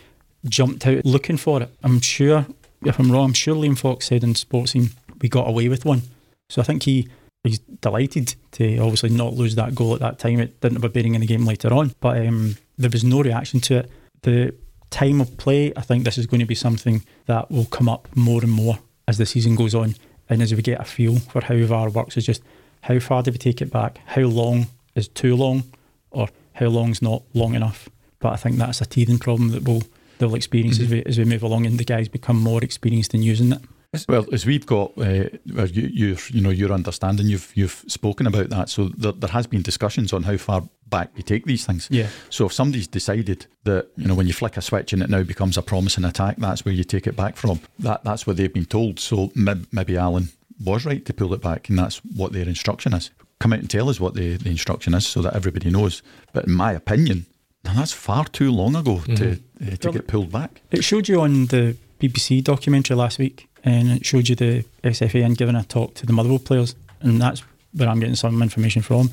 jumped 0.48 0.88
out 0.88 1.06
looking 1.06 1.38
for 1.38 1.62
it. 1.62 1.70
I'm 1.84 2.00
sure, 2.02 2.46
if 2.86 3.00
I'm 3.00 3.12
wrong, 3.12 3.26
I'm 3.26 3.34
sure 3.34 3.56
Liam 3.56 3.78
Fox 3.78 4.08
said 4.08 4.24
in 4.24 4.34
Sportscene 4.34 4.92
we 5.22 5.28
got 5.30 5.48
away 5.50 5.68
with 5.68 5.86
one. 5.86 6.04
So 6.50 6.62
I 6.62 6.66
think 6.66 6.84
he 6.84 7.08
he's 7.46 7.60
delighted 7.60 8.36
to 8.52 8.78
obviously 8.80 9.10
not 9.10 9.34
lose 9.34 9.56
that 9.56 9.74
goal 9.74 9.94
at 9.94 10.02
that 10.02 10.20
time. 10.20 10.40
It 10.42 10.60
didn't 10.60 10.76
have 10.76 10.84
a 10.84 10.90
bearing 10.90 11.16
in 11.16 11.22
the 11.22 11.28
game 11.28 11.46
later 11.46 11.74
on, 11.74 11.94
but 12.02 12.26
um, 12.28 12.58
there 12.78 12.90
was 12.90 13.04
no 13.06 13.22
reaction 13.22 13.62
to 13.62 13.78
it. 13.78 13.92
The 14.24 14.54
time 14.90 15.22
of 15.22 15.38
play, 15.38 15.74
I 15.76 15.82
think 15.82 16.04
this 16.04 16.18
is 16.18 16.26
going 16.26 16.40
to 16.40 16.46
be 16.46 16.56
something 16.56 17.04
that 17.26 17.50
will 17.52 17.66
come 17.66 17.90
up 17.90 18.08
more 18.16 18.42
and 18.42 18.52
more 18.52 18.80
as 19.08 19.18
the 19.18 19.26
season 19.26 19.56
goes 19.56 19.74
on, 19.74 19.96
and 20.30 20.42
as 20.42 20.54
we 20.54 20.62
get 20.62 20.80
a 20.80 20.86
feel 20.86 21.20
for 21.20 21.44
how 21.44 21.58
VAR 21.64 21.90
works. 21.90 22.18
Is 22.18 22.26
just 22.26 22.44
how 22.82 23.00
far 23.00 23.24
do 23.24 23.32
we 23.32 23.38
take 23.38 23.62
it 23.62 23.72
back? 23.72 24.00
How 24.06 24.22
long 24.22 24.68
is 24.96 25.08
too 25.08 25.36
long, 25.36 25.64
or 26.12 26.30
how 26.54 26.68
long's 26.68 27.02
not 27.02 27.24
long 27.34 27.56
enough? 27.56 27.90
But 28.20 28.34
I 28.34 28.36
think 28.36 28.58
that's 28.58 28.82
a 28.82 28.86
teething 28.86 29.20
problem 29.20 29.50
that 29.52 29.64
we'll 29.64 29.84
they'll 30.18 30.36
experience 30.36 30.80
as 30.80 30.86
mm-hmm. 30.86 30.96
we 30.96 31.04
as 31.06 31.18
we 31.18 31.26
move 31.26 31.44
along, 31.44 31.66
and 31.66 31.80
the 31.80 31.86
guys 31.86 32.08
become 32.08 32.38
more 32.38 32.64
experienced 32.64 33.14
in 33.14 33.24
using 33.24 33.54
it. 33.54 33.62
Well, 34.08 34.28
as 34.32 34.46
we've 34.46 34.66
got, 34.68 34.92
uh, 35.00 35.30
you, 35.46 35.90
you, 35.92 36.18
you 36.30 36.42
know, 36.42 36.52
your 36.52 36.72
understanding, 36.72 37.26
you've 37.26 37.52
you've 37.56 37.84
spoken 37.88 38.28
about 38.28 38.50
that. 38.50 38.70
So 38.70 38.90
there, 38.90 39.14
there 39.14 39.32
has 39.32 39.48
been 39.48 39.64
discussions 39.64 40.14
on 40.14 40.24
how 40.24 40.38
far 40.38 40.62
back 40.88 41.10
you 41.16 41.24
take 41.24 41.46
these 41.46 41.66
things. 41.66 41.88
Yeah, 41.90 42.08
So 42.30 42.46
if 42.46 42.54
somebody's 42.54 42.88
decided 42.88 43.48
that 43.64 43.88
you 43.98 44.08
know 44.08 44.14
when 44.14 44.28
you 44.28 44.34
flick 44.34 44.58
a 44.58 44.62
switch 44.62 44.94
and 44.94 45.02
it 45.02 45.10
now 45.10 45.24
becomes 45.24 45.58
a 45.58 45.64
promising 45.64 46.06
attack, 46.06 46.36
that's 46.38 46.66
where 46.66 46.74
you 46.74 46.84
take 46.84 47.08
it 47.08 47.16
back 47.16 47.36
from. 47.36 47.62
That 47.80 48.04
that's 48.04 48.28
what 48.28 48.38
they've 48.38 48.54
been 48.54 48.66
told. 48.66 49.00
So 49.00 49.32
may- 49.34 49.66
maybe 49.72 49.98
Alan 49.98 50.30
was 50.64 50.86
right 50.86 51.04
to 51.06 51.14
pull 51.14 51.34
it 51.34 51.42
back, 51.42 51.70
and 51.70 51.80
that's 51.80 51.98
what 52.06 52.32
their 52.32 52.48
instruction 52.48 52.94
is. 52.94 53.10
Come 53.40 53.54
out 53.54 53.60
and 53.60 53.70
tell 53.70 53.90
us 53.90 54.00
what 54.00 54.14
the, 54.14 54.36
the 54.38 54.50
instruction 54.52 54.94
is, 54.94 55.08
so 55.08 55.24
that 55.24 55.34
everybody 55.36 55.72
knows. 55.72 56.04
But 56.32 56.46
in 56.46 56.54
my 56.54 56.74
opinion, 56.74 57.26
now 57.64 57.74
that's 57.74 57.94
far 57.94 58.26
too 58.26 58.52
long 58.52 58.76
ago 58.76 59.00
to 59.16 59.32
uh, 59.32 59.76
to 59.78 59.78
Well, 59.86 59.94
get 59.94 60.08
pulled 60.08 60.32
back. 60.32 60.62
it 60.70 60.84
showed 60.84 61.08
you 61.08 61.22
on 61.22 61.48
the 61.48 61.76
BBC 62.00 62.42
documentary 62.44 62.96
last 62.96 63.20
week, 63.20 63.49
and 63.64 63.90
it 63.92 64.06
showed 64.06 64.30
you 64.30 64.36
the 64.36 64.66
SFA 64.84 65.26
and 65.26 65.38
giving 65.38 65.56
a 65.56 65.64
talk 65.64 65.94
to 65.96 66.06
the 66.06 66.14
Motherwell 66.14 66.40
players, 66.40 66.76
and 67.02 67.22
that's 67.22 67.42
where 67.74 67.88
I'm 67.90 68.00
getting 68.00 68.16
some 68.16 68.42
information 68.42 68.82
from. 68.82 69.12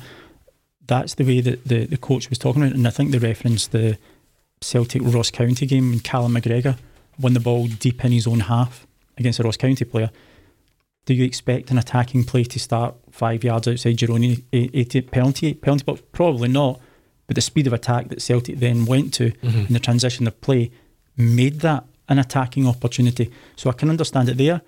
That's 0.87 1.15
the 1.15 1.23
way 1.25 1.41
that 1.41 1.65
the, 1.65 1.85
the 1.85 1.97
coach 1.97 2.29
was 2.29 2.37
talking 2.39 2.61
about, 2.61 2.71
it, 2.71 2.77
and 2.77 2.87
I 2.87 2.91
think 2.91 3.11
they 3.11 3.17
referenced 3.17 3.71
the 3.71 3.97
Celtic 4.61 5.01
Ross 5.03 5.29
County 5.31 5.65
game 5.65 5.89
when 5.89 5.99
Callum 5.99 6.33
McGregor 6.35 6.77
won 7.19 7.33
the 7.33 7.39
ball 7.39 7.67
deep 7.67 8.03
in 8.05 8.11
his 8.11 8.25
own 8.27 8.41
half 8.41 8.87
against 9.17 9.39
a 9.39 9.43
Ross 9.43 9.57
County 9.57 9.85
player. 9.85 10.09
Do 11.05 11.13
you 11.13 11.23
expect 11.25 11.71
an 11.71 11.77
attacking 11.77 12.23
play 12.25 12.43
to 12.45 12.59
start 12.59 12.95
five 13.11 13.43
yards 13.43 13.67
outside 13.67 14.01
your 14.01 14.11
own 14.11 14.23
e- 14.23 14.43
80 14.51 15.01
penalty 15.01 15.53
penalty 15.53 15.83
box? 15.83 16.01
Probably 16.11 16.49
not. 16.49 16.79
But 17.27 17.35
the 17.35 17.41
speed 17.41 17.67
of 17.67 17.73
attack 17.73 18.09
that 18.09 18.21
Celtic 18.21 18.59
then 18.59 18.85
went 18.85 19.13
to 19.15 19.31
Mhm. 19.31 19.67
and 19.67 19.75
the 19.75 19.79
transition 19.79 20.27
of 20.27 20.39
play 20.41 20.71
made 21.17 21.59
that 21.61 21.85
an 22.09 22.19
attacking 22.19 22.67
opportunity. 22.67 23.31
So 23.55 23.69
I 23.69 23.73
can 23.73 23.89
understand 23.89 24.29
it 24.29 24.37
there, 24.37 24.61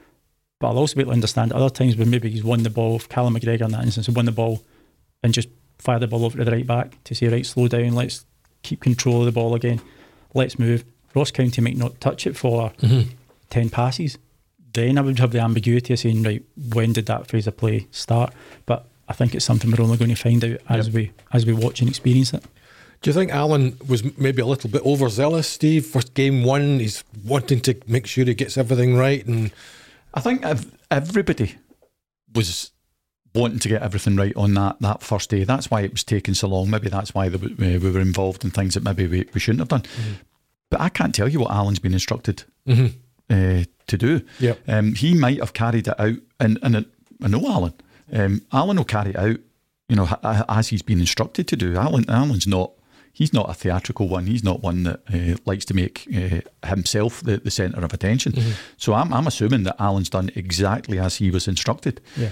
but 0.60 0.68
I'll 0.70 0.78
also 0.78 0.96
be 0.96 1.02
able 1.02 1.12
to 1.12 1.16
understand 1.16 1.54
other 1.54 1.70
times 1.70 1.96
where 1.96 2.06
maybe 2.08 2.30
he's 2.30 2.44
won 2.44 2.64
the 2.64 2.70
ball, 2.70 2.98
if 2.98 3.08
Callum 3.10 3.36
McGregor 3.36 3.62
in 3.66 3.72
that 3.72 3.84
instance, 3.86 4.10
won 4.10 4.26
the 4.26 4.32
ball 4.32 4.64
and 5.24 5.34
just 5.34 5.50
fired 5.78 6.02
the 6.02 6.08
ball 6.08 6.26
over 6.26 6.38
to 6.38 6.44
the 6.46 6.52
right 6.52 6.68
back 6.68 7.02
to 7.06 7.16
say, 7.16 7.28
right, 7.28 7.46
slow 7.46 7.68
down, 7.68 7.94
let's 7.94 8.26
keep 8.64 8.82
control 8.82 9.20
of 9.22 9.26
the 9.26 9.32
ball 9.32 9.56
again, 9.56 9.80
let's 10.34 10.60
move. 10.60 10.84
Ross 11.16 11.32
County 11.32 11.62
might 11.62 11.78
not 11.78 12.00
touch 12.02 12.28
it 12.28 12.36
for 12.36 12.72
Mhm. 12.82 13.08
10 13.50 13.70
passes. 13.70 14.18
Then 14.74 14.98
I 14.98 15.02
would 15.02 15.18
have 15.20 15.32
the 15.32 15.40
ambiguity 15.40 15.94
of 15.94 16.00
saying, 16.00 16.22
right, 16.24 16.44
when 16.74 16.94
did 16.94 17.06
that 17.08 17.28
phase 17.28 17.48
of 17.48 17.58
play 17.58 17.88
start? 17.92 18.34
But 18.66 18.86
I 19.08 19.14
think 19.14 19.34
it's 19.34 19.46
something 19.46 19.72
we're 19.72 19.82
only 19.84 19.98
going 19.98 20.10
to 20.10 20.16
find 20.16 20.44
out 20.44 20.58
as 20.70 20.88
Yep. 20.88 20.94
we 20.96 21.12
as 21.32 21.46
we 21.46 21.54
watch 21.54 21.80
and 21.80 21.90
experience 21.90 22.34
it. 22.34 22.44
Do 23.02 23.10
you 23.10 23.14
think 23.14 23.32
Alan 23.32 23.78
was 23.88 24.04
maybe 24.18 24.42
a 24.42 24.46
little 24.46 24.70
bit 24.70 24.86
overzealous, 24.86 25.48
Steve, 25.48 25.86
for 25.86 26.02
game 26.02 26.44
one? 26.44 26.80
He's 26.80 27.04
wanting 27.24 27.62
to 27.62 27.76
make 27.88 28.06
sure 28.08 28.26
he 28.26 28.34
gets 28.34 28.58
everything 28.58 28.98
right, 28.98 29.26
and 29.26 29.52
I 30.14 30.20
think 30.20 30.44
ev- 30.44 30.70
everybody 30.92 31.56
was 32.34 32.72
wanting 33.34 33.60
to 33.60 33.70
get 33.70 33.82
everything 33.84 34.16
right 34.18 34.36
on 34.36 34.54
that, 34.56 34.78
that 34.82 35.02
first 35.02 35.30
day. 35.30 35.44
That's 35.46 35.72
why 35.72 35.82
it 35.82 35.92
was 35.92 36.04
taking 36.04 36.34
so 36.34 36.48
long. 36.50 36.70
Maybe 36.70 36.90
that's 36.90 37.14
why 37.14 37.30
the, 37.30 37.38
we 37.38 37.78
we 37.78 37.90
were 37.92 38.02
involved 38.02 38.44
in 38.44 38.52
things 38.52 38.74
that 38.74 38.84
maybe 38.84 39.08
we, 39.08 39.26
we 39.34 39.40
shouldn't 39.40 39.62
have 39.62 39.70
done. 39.70 39.84
But 40.70 40.82
I 40.82 40.90
can't 40.90 41.16
tell 41.16 41.30
you 41.30 41.40
what 41.40 41.52
Alan's 41.52 41.80
been 41.80 41.94
instructed 41.94 42.44
Mhm. 42.68 42.94
uh, 43.30 43.64
to 43.88 43.98
do. 43.98 44.22
Yep. 44.40 44.60
Um, 44.68 44.94
he 44.96 45.14
might 45.14 45.40
have 45.40 45.54
carried 45.54 45.88
it 45.88 46.00
out, 46.00 46.18
and, 46.40 46.60
and 46.62 46.76
it, 46.76 46.86
I 47.24 47.28
know 47.30 47.48
Alan. 47.48 47.74
Um, 48.12 48.42
Alan 48.52 48.76
will 48.78 48.84
carry 48.84 49.12
it 49.12 49.16
out, 49.16 49.38
you 49.88 49.96
know, 49.96 50.06
ha- 50.06 50.46
as 50.50 50.68
he's 50.68 50.82
been 50.82 51.00
instructed 51.00 51.48
to 51.48 51.56
do. 51.56 51.78
Alan, 51.78 52.10
Alan's 52.10 52.46
not. 52.46 52.72
He's 53.20 53.34
not 53.34 53.50
a 53.50 53.54
theatrical 53.54 54.08
one. 54.08 54.28
He's 54.28 54.46
not 54.46 54.64
one 54.64 54.84
that 54.84 55.02
uh, 55.14 55.38
likes 55.46 55.66
to 55.66 55.74
make 55.74 56.08
uh, 56.16 56.40
himself 56.66 57.22
the, 57.22 57.36
the 57.36 57.52
centre 57.52 57.84
of 57.84 57.94
attention. 57.94 58.34
So 58.78 58.94
I'm, 58.94 59.14
I'm 59.14 59.28
assuming 59.28 59.64
that 59.64 59.76
Alan's 59.78 60.10
done 60.10 60.32
exactly 60.36 60.98
as 60.98 61.18
he 61.18 61.30
was 61.30 61.46
instructed. 61.46 62.00
Yeah. 62.16 62.30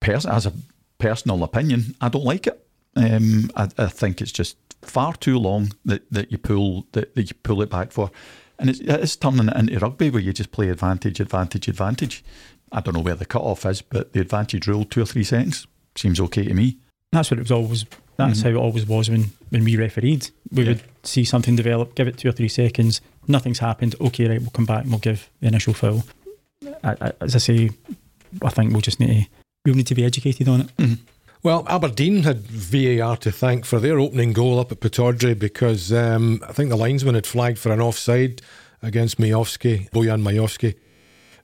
Pers- 0.00 0.24
as 0.24 0.46
a 0.46 0.54
personal 0.96 1.44
opinion, 1.44 1.94
I 2.00 2.08
don't 2.08 2.24
like 2.24 2.46
it. 2.46 2.66
Um, 2.96 3.50
I, 3.54 3.68
I 3.76 3.88
think 3.88 4.22
it's 4.22 4.32
just 4.32 4.56
far 4.80 5.12
too 5.14 5.38
long 5.38 5.72
that, 5.84 6.10
that 6.10 6.32
you 6.32 6.38
pull 6.38 6.86
that, 6.92 7.14
that 7.14 7.28
you 7.28 7.36
pull 7.42 7.60
it 7.60 7.68
back 7.68 7.92
for, 7.92 8.10
and 8.58 8.70
it's, 8.70 8.80
it's 8.80 9.16
turning 9.16 9.48
it 9.48 9.56
into 9.56 9.78
rugby 9.78 10.08
where 10.08 10.22
you 10.22 10.32
just 10.32 10.50
play 10.50 10.70
advantage, 10.70 11.20
advantage, 11.20 11.68
advantage. 11.68 12.24
I 12.72 12.80
don't 12.80 12.94
know 12.94 13.02
where 13.02 13.14
the 13.14 13.26
cut 13.26 13.42
off 13.42 13.66
is, 13.66 13.82
but 13.82 14.14
the 14.14 14.20
advantage 14.20 14.66
rule 14.66 14.86
two 14.86 15.02
or 15.02 15.06
three 15.06 15.24
seconds 15.24 15.66
seems 15.94 16.18
okay 16.20 16.44
to 16.44 16.54
me. 16.54 16.78
That's 17.12 17.30
what 17.30 17.38
it 17.38 17.42
was 17.42 17.52
always. 17.52 17.84
That's 18.16 18.40
Mhm. 18.40 18.42
how 18.44 18.48
it 18.50 18.54
always 18.56 18.86
was 18.86 19.10
when 19.10 19.32
when 19.50 19.64
we 19.64 19.76
refereed. 19.76 20.30
We 20.52 20.62
Yeah. 20.64 20.68
would 20.70 20.82
see 21.04 21.24
something 21.24 21.54
develop, 21.56 21.94
give 21.94 22.08
it 22.08 22.16
two 22.18 22.28
or 22.28 22.32
three 22.32 22.48
seconds, 22.48 23.00
nothing's 23.28 23.58
happened. 23.60 23.94
Okay, 24.00 24.26
right, 24.28 24.40
we'll 24.40 24.50
come 24.50 24.66
back 24.66 24.82
and 24.82 24.90
we'll 24.90 24.98
give 24.98 25.28
the 25.40 25.46
initial 25.48 25.72
foul. 25.74 26.04
I, 26.82 26.96
I, 27.00 27.12
as 27.20 27.34
I 27.36 27.38
say, 27.38 27.70
I 28.42 28.48
think 28.50 28.72
we'll 28.72 28.80
just 28.80 28.98
need 29.00 29.06
to 29.24 29.26
we'll 29.64 29.74
need 29.74 29.86
to 29.88 29.94
be 29.94 30.04
educated 30.04 30.48
on 30.48 30.60
it. 30.78 30.98
Well, 31.42 31.64
Aberdeen 31.68 32.22
had 32.24 32.40
VAR 32.48 33.16
to 33.18 33.30
thank 33.30 33.64
for 33.64 33.78
their 33.78 33.98
opening 34.00 34.32
goal 34.32 34.58
up 34.58 34.72
at 34.72 34.80
Pittodrie 34.80 35.38
because 35.38 35.92
um, 35.92 36.42
I 36.48 36.52
think 36.52 36.70
the 36.70 36.76
linesman 36.76 37.14
had 37.14 37.26
flagged 37.26 37.58
for 37.58 37.70
an 37.72 37.80
offside 37.80 38.42
against 38.82 39.18
Miovski, 39.18 39.88
Bojan 39.90 40.22
Miovski, 40.22 40.74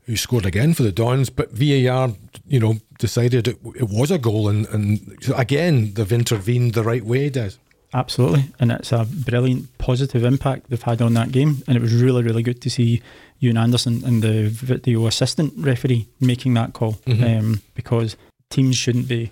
who 0.04 0.16
scored 0.16 0.46
again 0.46 0.74
for 0.74 0.82
the 0.82 0.92
Dons. 0.92 1.30
But 1.30 1.52
VAR, 1.52 2.12
you 2.46 2.60
know, 2.60 2.76
decided 2.98 3.48
it, 3.48 3.58
it 3.76 3.88
was 3.88 4.10
a 4.10 4.18
goal, 4.18 4.48
and, 4.48 4.66
and 4.68 5.16
again 5.36 5.92
they've 5.94 6.12
intervened 6.12 6.74
the 6.74 6.82
right 6.82 7.04
way. 7.04 7.28
Des. 7.30 7.52
Absolutely, 7.94 8.44
and 8.58 8.72
it's 8.72 8.90
a 8.90 9.04
brilliant 9.04 9.76
positive 9.78 10.24
impact 10.24 10.70
they've 10.70 10.82
had 10.82 11.02
on 11.02 11.12
that 11.14 11.30
game. 11.30 11.62
And 11.68 11.76
it 11.76 11.82
was 11.82 11.94
really, 11.94 12.22
really 12.22 12.42
good 12.42 12.62
to 12.62 12.70
see 12.70 13.02
Ewan 13.40 13.58
Anderson 13.58 14.02
and 14.06 14.22
the 14.22 14.48
video 14.48 15.06
assistant 15.06 15.52
referee 15.58 16.08
making 16.20 16.54
that 16.54 16.72
call 16.72 16.94
Mhm. 17.06 17.38
um, 17.38 17.62
because 17.74 18.16
teams 18.48 18.76
shouldn't 18.76 19.08
be 19.08 19.30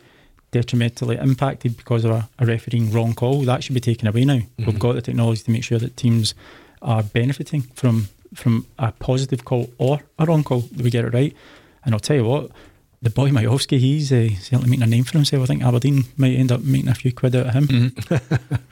detrimentally 0.51 1.17
impacted 1.17 1.77
because 1.77 2.05
of 2.05 2.11
a, 2.11 2.29
a 2.39 2.45
refereeing 2.45 2.91
wrong 2.93 3.15
call. 3.15 3.43
That 3.43 3.63
should 3.65 3.75
be 3.75 3.81
taken 3.81 4.09
away 4.09 4.25
now. 4.25 4.41
Mhm. 4.59 4.67
We've 4.67 4.79
got 4.79 4.95
the 4.95 5.03
technology 5.03 5.43
to 5.45 5.51
make 5.51 5.65
sure 5.65 5.79
that 5.79 5.97
teams 5.97 6.35
are 6.83 7.03
benefiting 7.03 7.63
from 7.75 8.09
from 8.35 8.67
a 8.79 8.93
positive 8.93 9.45
call 9.45 9.71
or 9.79 10.01
a 10.19 10.27
wrong 10.27 10.43
call. 10.45 10.61
that 10.61 10.83
We 10.83 10.91
get 10.91 11.05
it 11.05 11.15
right, 11.15 11.35
and 11.85 11.95
I'll 11.95 12.01
tell 12.01 12.17
you 12.17 12.25
what. 12.25 12.51
The 13.03 13.09
boy 13.09 13.31
Miovski, 13.31 13.79
he's 13.79 14.13
uh, 14.13 14.29
certainly 14.41 14.69
making 14.69 14.83
a 14.83 14.87
name 14.87 15.05
for 15.05 15.13
himself. 15.15 15.43
I 15.45 15.47
think 15.47 15.63
Aberdeen 15.65 16.05
might 16.19 16.35
end 16.35 16.53
up 16.53 16.61
making 16.61 16.91
a 16.91 16.95
few 16.95 17.15
quid 17.15 17.35
out 17.35 17.47
of 17.47 17.55
him. 17.55 17.95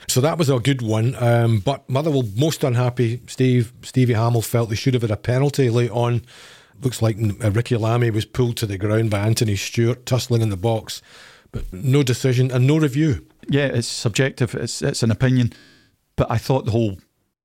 So 0.07 0.21
that 0.21 0.37
was 0.37 0.49
a 0.49 0.59
good 0.59 0.83
one. 0.83 1.15
Um, 1.15 1.59
but 1.59 1.87
Motherwell 1.89 2.23
most 2.35 2.63
unhappy. 2.63 3.21
Steve 3.27 3.73
Stevie 3.83 4.13
Hammell 4.13 4.43
felt 4.43 4.69
they 4.69 4.75
should 4.75 4.93
have 4.93 5.01
had 5.01 5.09
a 5.11 5.17
penalty 5.17 5.69
late 5.71 5.89
on. 5.91 6.21
Looks 6.81 7.01
like 7.01 7.17
uh, 7.17 7.49
Ricki 7.51 7.75
Lamie 7.75 8.11
was 8.11 8.25
pulled 8.25 8.55
to 8.57 8.65
the 8.67 8.77
ground 8.77 9.09
by 9.09 9.19
Anthony 9.19 9.55
Stewart, 9.55 10.05
tussling 10.05 10.41
in 10.43 10.49
the 10.49 10.57
box, 10.57 11.01
but 11.51 11.71
no 11.73 12.03
decision 12.03 12.51
and 12.51 12.65
no 12.67 12.77
review. 12.77 13.25
Yeah, 13.47 13.65
it's 13.65 13.87
subjective. 13.87 14.53
It's 14.55 14.81
it's 14.83 15.01
an 15.03 15.09
opinion, 15.11 15.53
but 16.15 16.29
I 16.29 16.37
thought 16.37 16.65
the 16.65 16.71
whole 16.71 16.97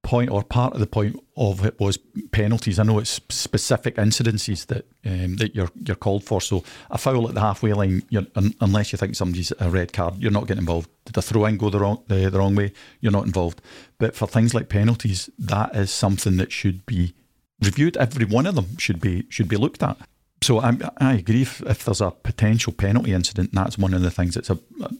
point 0.04 0.30
or 0.30 0.44
part 0.44 0.74
of 0.74 0.80
the 0.80 0.86
point 0.86 1.18
of 1.36 1.64
it 1.64 1.80
was 1.80 1.98
penalties. 2.30 2.78
I 2.78 2.84
know 2.84 2.98
it's 3.00 3.20
specific 3.30 3.96
incidences 3.96 4.66
that 4.66 4.86
um, 5.04 5.36
that 5.36 5.54
you're 5.56 5.70
you're 5.84 5.96
called 5.96 6.22
for. 6.22 6.40
So 6.40 6.62
a 6.90 6.98
foul 6.98 7.28
at 7.28 7.34
the 7.34 7.40
halfway 7.40 7.72
line, 7.72 8.02
un, 8.12 8.54
unless 8.60 8.92
you 8.92 8.98
think 8.98 9.16
somebody's 9.16 9.52
a 9.58 9.70
red 9.70 9.92
card, 9.92 10.18
you're 10.18 10.30
not 10.30 10.46
getting 10.46 10.62
involved. 10.62 10.88
Did 11.06 11.16
a 11.16 11.22
throw 11.22 11.46
in 11.46 11.56
go 11.56 11.70
the 11.70 11.80
wrong 11.80 12.04
the, 12.06 12.30
the 12.30 12.38
wrong 12.38 12.54
way? 12.54 12.72
You're 13.00 13.12
not 13.12 13.26
involved. 13.26 13.60
But 13.98 14.14
for 14.14 14.28
things 14.28 14.54
like 14.54 14.68
penalties, 14.68 15.30
that 15.38 15.74
is 15.74 15.90
something 15.90 16.36
that 16.36 16.52
should 16.52 16.86
be 16.86 17.14
reviewed. 17.60 17.96
Every 17.96 18.26
one 18.26 18.46
of 18.46 18.54
them 18.54 18.76
should 18.78 19.00
be 19.00 19.24
should 19.30 19.48
be 19.48 19.56
looked 19.56 19.82
at. 19.82 19.96
So 20.42 20.60
I, 20.60 20.76
I 20.98 21.14
agree. 21.14 21.42
If, 21.42 21.62
if 21.62 21.84
there's 21.84 22.02
a 22.02 22.10
potential 22.10 22.72
penalty 22.74 23.14
incident, 23.14 23.50
that's 23.52 23.78
one 23.78 23.94
of 23.94 24.02
the 24.02 24.10
things. 24.10 24.36
It's 24.36 24.50
a, 24.50 24.58
a 24.82 24.90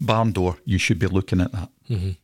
barn 0.00 0.32
door. 0.32 0.56
You 0.64 0.78
should 0.78 0.98
be 0.98 1.06
looking 1.06 1.40
at 1.42 1.52
that. 1.52 1.68
I 1.90 2.16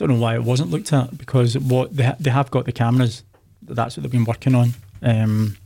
don't 0.00 0.08
know 0.16 0.20
why 0.22 0.34
it 0.34 0.42
wasn't 0.42 0.70
looked 0.70 0.92
at 0.92 1.16
because 1.16 1.56
what 1.58 1.94
they 1.96 2.04
ha- 2.04 2.16
they 2.18 2.30
have 2.30 2.50
got 2.50 2.64
the 2.64 2.72
cameras. 2.72 3.22
That's 3.62 3.96
what 3.96 4.02
they've 4.02 4.10
been 4.10 4.24
working 4.24 4.54
on. 4.54 4.70
Um, 5.02 5.56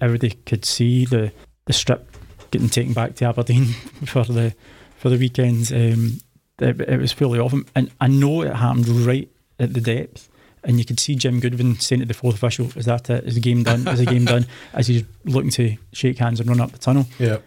everybody 0.00 0.30
could 0.46 0.64
see 0.64 1.04
the 1.04 1.32
the 1.66 1.72
strip 1.72 2.16
getting 2.50 2.68
taken 2.68 2.92
back 2.92 3.14
to 3.16 3.24
Aberdeen 3.26 3.66
for 4.06 4.24
the 4.24 4.54
for 4.98 5.10
the 5.10 5.16
weekends. 5.18 5.70
Um, 5.72 6.20
it, 6.58 6.80
it 6.80 6.98
was 7.00 7.12
fully 7.12 7.38
off 7.38 7.52
him, 7.52 7.66
and 7.74 7.90
I 8.00 8.08
know 8.08 8.42
it 8.42 8.54
happened 8.54 8.88
right 8.88 9.28
at 9.58 9.74
the 9.74 9.80
depth. 9.80 10.28
And 10.64 10.78
you 10.80 10.84
could 10.84 10.98
see 10.98 11.14
Jim 11.14 11.38
Goodwin 11.38 11.76
saying 11.78 12.00
to 12.00 12.06
the 12.06 12.14
fourth 12.14 12.34
official, 12.36 12.66
"Is 12.74 12.86
that 12.86 13.08
it? 13.08 13.24
Is 13.24 13.34
the 13.36 13.40
game 13.40 13.62
done? 13.62 13.86
Is 13.86 14.00
the 14.00 14.06
game 14.06 14.24
done?" 14.24 14.46
As 14.72 14.88
he's 14.88 15.04
looking 15.24 15.50
to 15.50 15.76
shake 15.92 16.18
hands 16.18 16.40
and 16.40 16.48
run 16.48 16.60
up 16.60 16.72
the 16.72 16.78
tunnel. 16.78 17.06
Yeah. 17.20 17.38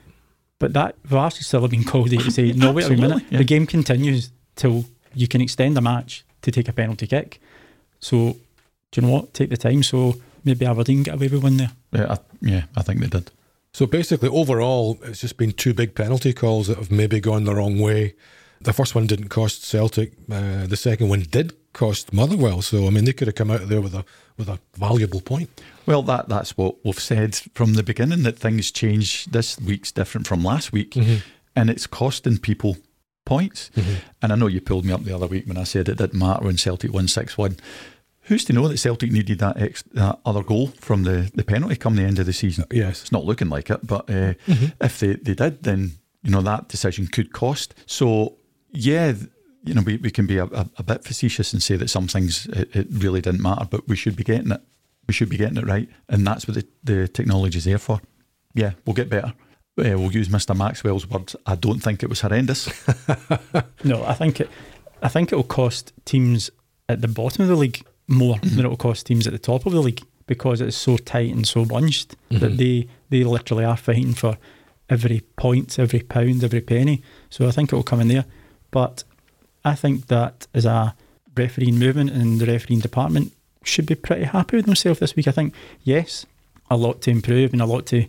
But 0.59 0.71
that 0.73 0.95
VAR 1.03 1.29
should 1.31 1.45
still 1.45 1.61
have 1.61 1.71
been 1.71 1.83
called 1.83 2.13
in 2.13 2.19
to 2.19 2.31
say, 2.31 2.51
no, 2.51 2.71
wait 2.73 2.85
a 2.87 2.89
minute. 2.95 3.23
yeah. 3.29 3.37
The 3.39 3.43
game 3.45 3.65
continues 3.65 4.29
till 4.55 4.85
you 5.13 5.27
can 5.27 5.41
extend 5.41 5.77
a 5.77 5.81
match 5.81 6.23
to 6.41 6.51
take 6.51 6.67
a 6.67 6.73
penalty 6.73 7.07
kick. 7.07 7.39
So, 7.99 8.37
do 8.91 9.01
you 9.01 9.07
know 9.07 9.13
what? 9.13 9.33
Take 9.33 9.49
the 9.49 9.57
time. 9.57 9.83
So 9.83 10.15
maybe 10.43 10.65
Aberdeen 10.65 11.03
get 11.03 11.15
away 11.15 11.27
with 11.27 11.43
one 11.43 11.57
there. 11.57 11.71
Yeah, 11.91 12.13
I, 12.13 12.17
yeah, 12.41 12.63
I 12.75 12.81
think 12.81 13.01
they 13.01 13.07
did. 13.07 13.31
So 13.73 13.85
basically, 13.85 14.29
overall, 14.29 14.97
it's 15.03 15.21
just 15.21 15.37
been 15.37 15.51
two 15.51 15.73
big 15.73 15.93
penalty 15.95 16.33
calls 16.33 16.67
that 16.67 16.77
have 16.77 16.91
maybe 16.91 17.19
gone 17.19 17.43
the 17.43 17.55
wrong 17.55 17.79
way. 17.79 18.15
The 18.61 18.73
first 18.73 18.95
one 18.95 19.07
didn't 19.07 19.29
cost 19.29 19.63
Celtic. 19.63 20.13
Uh, 20.29 20.65
the 20.65 20.75
second 20.75 21.07
one 21.09 21.21
did 21.21 21.53
cost 21.73 22.11
Motherwell. 22.11 22.61
So 22.61 22.87
I 22.87 22.89
mean, 22.89 23.05
they 23.05 23.13
could 23.13 23.27
have 23.27 23.35
come 23.35 23.51
out 23.51 23.61
of 23.61 23.69
there 23.69 23.81
with 23.81 23.93
a 23.93 24.03
with 24.37 24.49
a 24.49 24.59
valuable 24.75 25.21
point. 25.21 25.49
Well, 25.85 26.01
that 26.03 26.27
that's 26.29 26.57
what 26.57 26.75
we've 26.83 26.99
said 26.99 27.35
from 27.53 27.75
the 27.75 27.83
beginning 27.83 28.23
that 28.23 28.37
things 28.37 28.71
change. 28.71 29.25
This 29.25 29.59
week's 29.59 29.91
different 29.91 30.27
from 30.27 30.43
last 30.43 30.71
week, 30.71 30.97
and 31.55 31.69
it's 31.69 31.87
costing 31.87 32.37
people 32.37 32.77
points. 33.29 33.69
Mm-hmm. 33.75 33.95
And 34.21 34.33
I 34.33 34.35
know 34.35 34.47
you 34.47 34.59
pulled 34.59 34.85
me 34.85 34.91
up 34.91 35.03
the 35.03 35.15
other 35.15 35.27
week 35.27 35.45
when 35.47 35.57
I 35.57 35.65
said 35.65 35.87
it 35.87 35.99
didn't 35.99 36.19
matter 36.19 36.43
when 36.45 36.57
Celtic 36.57 36.91
won 36.91 37.07
six 37.07 37.37
one. 37.37 37.55
Who's 38.23 38.45
to 38.45 38.53
know 38.53 38.67
that 38.67 38.77
Celtic 38.77 39.11
needed 39.11 39.39
that, 39.39 39.57
ex- 39.61 39.83
that 39.93 40.19
other 40.23 40.43
goal 40.43 40.67
from 40.79 41.03
the, 41.03 41.31
the 41.33 41.43
penalty 41.43 41.75
come 41.75 41.95
the 41.95 42.03
end 42.03 42.19
of 42.19 42.25
the 42.25 42.33
season? 42.33 42.63
Uh, 42.65 42.75
yes. 42.83 43.01
It's 43.01 43.11
not 43.11 43.25
looking 43.25 43.49
like 43.49 43.69
it, 43.69 43.85
but 43.85 44.09
uh, 44.09 44.33
mm-hmm. 44.47 44.65
if 44.81 44.99
they, 44.99 45.13
they 45.13 45.35
did, 45.35 45.63
then 45.63 45.91
you 46.23 46.31
know 46.31 46.41
that 46.41 46.67
decision 46.67 47.07
could 47.07 47.31
cost. 47.31 47.75
So 47.85 48.37
yeah, 48.71 49.13
you 49.63 49.73
know 49.73 49.81
we, 49.81 49.97
we 49.97 50.11
can 50.11 50.25
be 50.25 50.37
a, 50.37 50.45
a, 50.45 50.69
a 50.77 50.83
bit 50.83 51.03
facetious 51.03 51.53
and 51.53 51.61
say 51.61 51.77
that 51.77 51.89
some 51.89 52.07
things 52.07 52.47
it, 52.47 52.75
it 52.75 52.87
really 52.89 53.21
didn't 53.21 53.41
matter, 53.41 53.65
but 53.69 53.87
we 53.87 53.95
should 53.95 54.15
be 54.15 54.23
getting 54.23 54.51
it. 54.51 54.61
We 55.07 55.13
should 55.13 55.29
be 55.29 55.37
getting 55.37 55.57
it 55.57 55.65
right, 55.65 55.89
and 56.07 56.25
that's 56.25 56.47
what 56.47 56.55
the, 56.55 56.67
the 56.83 57.07
technology 57.07 57.57
is 57.57 57.65
there 57.65 57.79
for. 57.79 58.01
Yeah, 58.53 58.73
we'll 58.85 58.95
get 58.95 59.09
better. 59.09 59.33
Uh, 59.79 59.97
we'll 59.97 60.11
use 60.11 60.29
Mr. 60.29 60.55
Maxwell's 60.55 61.07
words. 61.07 61.35
I 61.45 61.55
don't 61.55 61.79
think 61.79 62.03
it 62.03 62.09
was 62.09 62.21
horrendous. 62.21 62.69
No, 63.83 64.03
I 64.03 64.13
think 64.13 64.41
it. 64.41 64.49
I 65.01 65.07
think 65.07 65.31
it 65.31 65.35
will 65.35 65.43
cost 65.43 65.93
teams 66.03 66.49
at 66.89 67.01
the 67.01 67.07
bottom 67.07 67.43
of 67.43 67.47
the 67.47 67.55
league 67.55 67.81
more 68.07 68.37
than 68.43 68.65
it 68.65 68.67
will 68.67 68.75
cost 68.75 69.05
teams 69.05 69.25
at 69.25 69.31
the 69.31 69.39
top 69.39 69.65
of 69.65 69.71
the 69.71 69.79
league 69.81 70.01
because 70.27 70.59
it's 70.59 70.75
so 70.75 70.97
tight 70.97 71.33
and 71.33 71.47
so 71.47 71.63
bunched 71.63 72.15
that 72.29 72.57
they 72.57 72.87
they 73.09 73.23
literally 73.23 73.63
are 73.63 73.77
fighting 73.77 74.13
for 74.13 74.37
every 74.89 75.21
point, 75.37 75.79
every 75.79 76.01
pound, 76.01 76.43
every 76.43 76.59
penny. 76.61 77.01
So 77.29 77.47
I 77.47 77.51
think 77.51 77.71
it 77.71 77.75
will 77.75 77.83
come 77.83 78.01
in 78.01 78.09
there. 78.09 78.25
But 78.71 79.03
I 79.63 79.75
think 79.75 80.07
that 80.07 80.47
as 80.53 80.65
a 80.65 80.93
refereeing 81.37 81.79
movement 81.79 82.09
and 82.09 82.39
the 82.39 82.45
refereeing 82.47 82.81
department 82.81 83.31
should 83.63 83.85
be 83.85 83.95
pretty 83.95 84.25
happy 84.25 84.57
with 84.57 84.65
themselves 84.65 84.99
this 84.99 85.15
week. 85.15 85.27
I 85.27 85.31
think 85.31 85.53
yes, 85.83 86.25
a 86.69 86.75
lot 86.75 87.01
to 87.03 87.11
improve 87.11 87.53
and 87.53 87.61
a 87.61 87.65
lot 87.65 87.85
to 87.87 88.05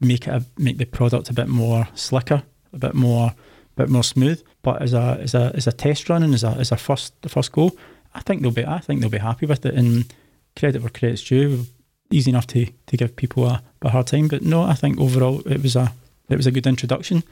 make 0.00 0.26
it 0.26 0.30
a, 0.30 0.44
make 0.56 0.78
the 0.78 0.84
product 0.84 1.30
a 1.30 1.34
bit 1.34 1.48
more 1.48 1.88
slicker, 1.94 2.42
a 2.72 2.78
bit 2.78 2.94
more 2.94 3.34
bit 3.76 3.88
more 3.88 4.04
smooth. 4.04 4.42
But 4.62 4.82
as 4.82 4.92
a 4.92 5.18
as 5.20 5.34
a 5.34 5.52
as 5.54 5.66
a 5.66 5.72
test 5.72 6.08
run 6.08 6.22
and 6.22 6.34
as 6.34 6.44
a 6.44 6.50
as 6.50 6.72
a 6.72 6.76
first 6.76 7.20
the 7.22 7.28
first 7.28 7.52
goal, 7.52 7.76
I 8.14 8.20
think 8.20 8.42
they'll 8.42 8.50
be 8.50 8.66
I 8.66 8.78
think 8.78 9.00
they'll 9.00 9.10
be 9.10 9.18
happy 9.18 9.46
with 9.46 9.64
it. 9.64 9.74
And 9.74 10.12
credit 10.56 10.82
where 10.82 10.90
credit's 10.90 11.22
due. 11.22 11.66
Easy 12.10 12.30
enough 12.30 12.46
to, 12.48 12.66
to 12.86 12.96
give 12.96 13.16
people 13.16 13.46
a, 13.46 13.62
a 13.82 13.90
hard 13.90 14.06
time, 14.06 14.28
but 14.28 14.42
no, 14.42 14.62
I 14.62 14.72
think 14.72 14.98
overall 14.98 15.40
it 15.46 15.62
was 15.62 15.76
a 15.76 15.92
it 16.30 16.36
was 16.36 16.46
a 16.46 16.50
good 16.50 16.66
introduction, 16.66 17.22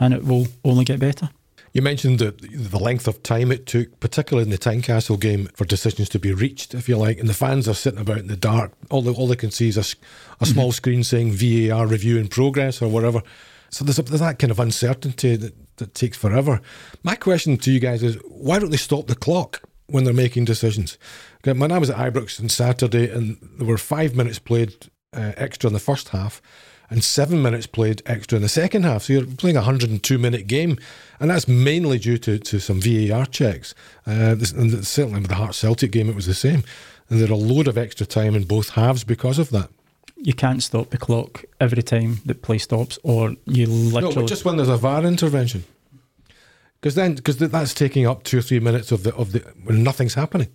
and 0.00 0.12
it 0.12 0.24
will 0.24 0.48
only 0.64 0.84
get 0.84 0.98
better. 0.98 1.30
You 1.76 1.82
mentioned 1.82 2.20
the 2.20 2.30
the 2.30 2.78
length 2.78 3.06
of 3.06 3.22
time 3.22 3.52
it 3.52 3.66
took, 3.66 4.00
particularly 4.00 4.44
in 4.44 4.50
the 4.50 4.56
Tynecastle 4.56 5.20
game, 5.20 5.50
for 5.54 5.66
decisions 5.66 6.08
to 6.08 6.18
be 6.18 6.32
reached, 6.32 6.72
if 6.72 6.88
you 6.88 6.96
like, 6.96 7.18
and 7.18 7.28
the 7.28 7.34
fans 7.34 7.68
are 7.68 7.74
sitting 7.74 8.00
about 8.00 8.16
in 8.16 8.28
the 8.28 8.34
dark. 8.34 8.72
All 8.88 9.02
they, 9.02 9.10
all 9.10 9.26
they 9.26 9.36
can 9.36 9.50
see 9.50 9.68
is 9.68 9.76
a 9.76 10.46
small 10.46 10.72
screen 10.72 11.04
saying 11.04 11.32
VAR 11.32 11.86
review 11.86 12.16
in 12.16 12.28
progress 12.28 12.80
or 12.80 12.88
whatever. 12.88 13.20
So 13.68 13.84
there's, 13.84 13.98
a, 13.98 14.02
there's 14.04 14.20
that 14.20 14.38
kind 14.38 14.50
of 14.50 14.58
uncertainty 14.58 15.36
that, 15.36 15.76
that 15.76 15.94
takes 15.94 16.16
forever. 16.16 16.62
My 17.02 17.14
question 17.14 17.58
to 17.58 17.70
you 17.70 17.78
guys 17.78 18.02
is 18.02 18.16
why 18.26 18.58
don't 18.58 18.70
they 18.70 18.78
stop 18.78 19.06
the 19.06 19.14
clock 19.14 19.60
when 19.88 20.04
they're 20.04 20.14
making 20.14 20.46
decisions? 20.46 20.96
When 21.44 21.70
I 21.70 21.76
was 21.76 21.90
at 21.90 21.98
Ibrox 21.98 22.40
on 22.40 22.48
Saturday 22.48 23.10
and 23.10 23.36
there 23.58 23.66
were 23.66 23.76
five 23.76 24.16
minutes 24.16 24.38
played 24.38 24.86
uh, 25.12 25.32
extra 25.36 25.68
in 25.68 25.74
the 25.74 25.78
first 25.80 26.08
half, 26.08 26.40
and 26.90 27.02
seven 27.02 27.42
minutes 27.42 27.66
played 27.66 28.02
extra 28.06 28.36
in 28.36 28.42
the 28.42 28.48
second 28.48 28.84
half. 28.84 29.04
So 29.04 29.14
you're 29.14 29.26
playing 29.26 29.56
a 29.56 29.60
102 29.60 30.18
minute 30.18 30.46
game. 30.46 30.78
And 31.18 31.30
that's 31.30 31.48
mainly 31.48 31.98
due 31.98 32.18
to, 32.18 32.38
to 32.38 32.60
some 32.60 32.80
VAR 32.80 33.26
checks. 33.26 33.74
Uh, 34.06 34.34
this, 34.34 34.52
and 34.52 34.86
certainly 34.86 35.20
with 35.20 35.28
the 35.28 35.36
Heart 35.36 35.54
Celtic 35.54 35.90
game, 35.90 36.08
it 36.08 36.14
was 36.14 36.26
the 36.26 36.34
same. 36.34 36.62
And 37.08 37.20
there 37.20 37.28
are 37.28 37.32
a 37.32 37.36
load 37.36 37.68
of 37.68 37.78
extra 37.78 38.06
time 38.06 38.34
in 38.34 38.44
both 38.44 38.70
halves 38.70 39.04
because 39.04 39.38
of 39.38 39.50
that. 39.50 39.70
You 40.16 40.34
can't 40.34 40.62
stop 40.62 40.90
the 40.90 40.98
clock 40.98 41.44
every 41.60 41.82
time 41.82 42.20
the 42.24 42.34
play 42.34 42.58
stops, 42.58 42.98
or 43.02 43.34
you 43.44 43.66
No, 43.66 43.72
literally 43.72 44.14
but 44.14 44.26
just 44.26 44.44
when 44.44 44.56
there's 44.56 44.68
a 44.68 44.76
VAR 44.76 45.04
intervention. 45.04 45.64
Because 46.80 46.94
then, 46.94 47.14
because 47.14 47.36
that's 47.36 47.74
taking 47.74 48.06
up 48.06 48.22
two 48.22 48.38
or 48.38 48.42
three 48.42 48.60
minutes 48.60 48.92
of 48.92 49.02
the 49.02 49.14
of 49.14 49.32
the 49.32 49.40
when 49.64 49.82
nothing's 49.82 50.14
happening. 50.14 50.48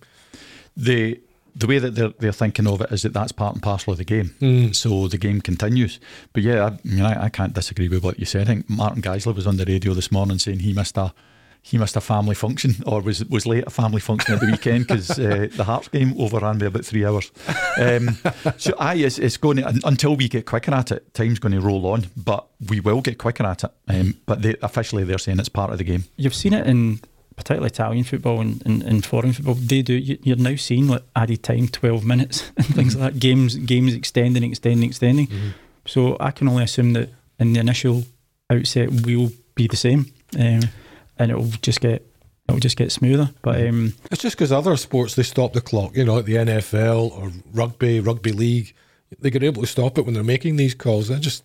the 0.76 1.20
the 1.54 1.66
way 1.66 1.78
that 1.78 1.94
they're 1.94 2.12
they're 2.18 2.32
thinking 2.32 2.66
of 2.66 2.80
it 2.80 2.90
is 2.92 3.02
that 3.02 3.12
that's 3.12 3.32
part 3.32 3.54
and 3.54 3.62
parcel 3.62 3.92
of 3.92 3.98
the 3.98 4.04
game. 4.04 4.72
So 4.72 5.08
the 5.08 5.18
game 5.18 5.40
continues. 5.40 6.00
But 6.32 6.42
yeah, 6.42 6.64
I, 6.64 6.68
I 6.68 6.78
mean, 6.84 7.02
I, 7.02 7.24
I 7.24 7.28
can't 7.28 7.54
disagree 7.54 7.88
with 7.88 8.02
what 8.02 8.18
you 8.18 8.26
said. 8.26 8.42
I 8.42 8.44
think 8.44 8.70
Martin 8.70 9.02
Geisler 9.02 9.34
was 9.34 9.46
on 9.46 9.56
the 9.56 9.64
radio 9.64 9.94
this 9.94 10.10
morning 10.10 10.38
saying 10.38 10.60
he 10.60 10.72
missed 10.72 10.96
a 10.96 11.12
he 11.64 11.78
missed 11.78 11.94
a 11.94 12.00
family 12.00 12.34
function 12.34 12.74
or 12.86 13.00
was 13.00 13.24
was 13.26 13.46
late 13.46 13.62
at 13.62 13.68
a 13.68 13.70
family 13.70 14.00
function 14.00 14.34
at 14.34 14.40
the 14.40 14.46
weekend 14.46 14.86
because 14.86 15.10
uh, 15.18 15.48
the 15.54 15.64
Hearts 15.64 15.88
game 15.88 16.14
overran 16.20 16.58
by 16.58 16.66
about 16.66 16.84
three 16.84 17.04
hours. 17.04 17.30
Um, 17.78 18.18
so 18.58 18.74
I 18.78 18.94
it's, 18.94 19.18
it's 19.18 19.36
going 19.36 19.58
to, 19.58 19.80
until 19.84 20.16
we 20.16 20.28
get 20.28 20.46
quicker 20.46 20.74
at 20.74 20.90
it. 20.90 21.14
Time's 21.14 21.38
going 21.38 21.52
to 21.52 21.60
roll 21.60 21.86
on, 21.86 22.06
but 22.16 22.48
we 22.68 22.80
will 22.80 23.00
get 23.00 23.18
quicker 23.18 23.44
at 23.44 23.64
it. 23.64 23.70
Um, 23.88 24.14
but 24.26 24.42
they, 24.42 24.56
officially, 24.62 25.04
they're 25.04 25.18
saying 25.18 25.38
it's 25.38 25.48
part 25.48 25.70
of 25.70 25.78
the 25.78 25.84
game. 25.84 26.04
you've 26.16 26.34
seen 26.34 26.52
it 26.52 26.66
in 26.66 27.00
particularly 27.36 27.68
Italian 27.68 28.04
football 28.04 28.40
and, 28.40 28.62
and, 28.66 28.82
and 28.82 29.04
foreign 29.04 29.32
football. 29.32 29.54
They 29.54 29.82
do. 29.82 29.94
you- 29.94 30.18
You're 30.22 30.36
now 30.36 30.56
seeing 30.56 30.88
like 30.88 31.02
added 31.16 31.42
time, 31.42 31.68
twelve 31.68 32.04
minutes 32.04 32.50
and 32.56 32.66
things 32.66 32.96
like 32.96 33.14
that. 33.14 33.20
Games, 33.20 33.56
games 33.56 33.94
extending, 33.94 34.42
extending, 34.44 34.88
extending. 34.88 35.28
So 35.86 36.16
I 36.20 36.30
can 36.30 36.48
only 36.48 36.64
assume 36.64 36.92
that 36.92 37.10
in 37.38 37.52
the 37.52 37.60
initial 37.60 38.04
outset 38.50 38.90
will 39.06 39.32
be 39.54 39.66
the 39.66 39.76
same, 39.76 40.06
um, 40.38 40.60
and 41.18 41.30
it 41.30 41.36
will 41.36 41.50
just 41.62 41.80
get 41.80 42.06
it 42.48 42.52
will 42.52 42.60
just 42.60 42.76
get 42.76 42.92
smoother. 42.92 43.30
But 43.42 43.66
um, 43.66 43.94
It's 44.10 44.22
just 44.22 44.36
because 44.36 44.52
other 44.52 44.76
sports 44.76 45.14
they 45.14 45.22
stop 45.22 45.52
the 45.52 45.60
clock. 45.60 45.96
You 45.96 46.04
know, 46.04 46.14
like 46.16 46.24
the 46.26 46.34
NFL 46.36 47.10
or 47.12 47.30
rugby, 47.52 48.00
rugby 48.00 48.32
league, 48.32 48.74
they 49.20 49.30
get 49.30 49.42
able 49.42 49.62
to 49.62 49.68
stop 49.68 49.96
it 49.98 50.04
when 50.04 50.14
they're 50.14 50.24
making 50.24 50.56
these 50.56 50.74
calls. 50.74 51.10
I 51.10 51.18
just 51.18 51.44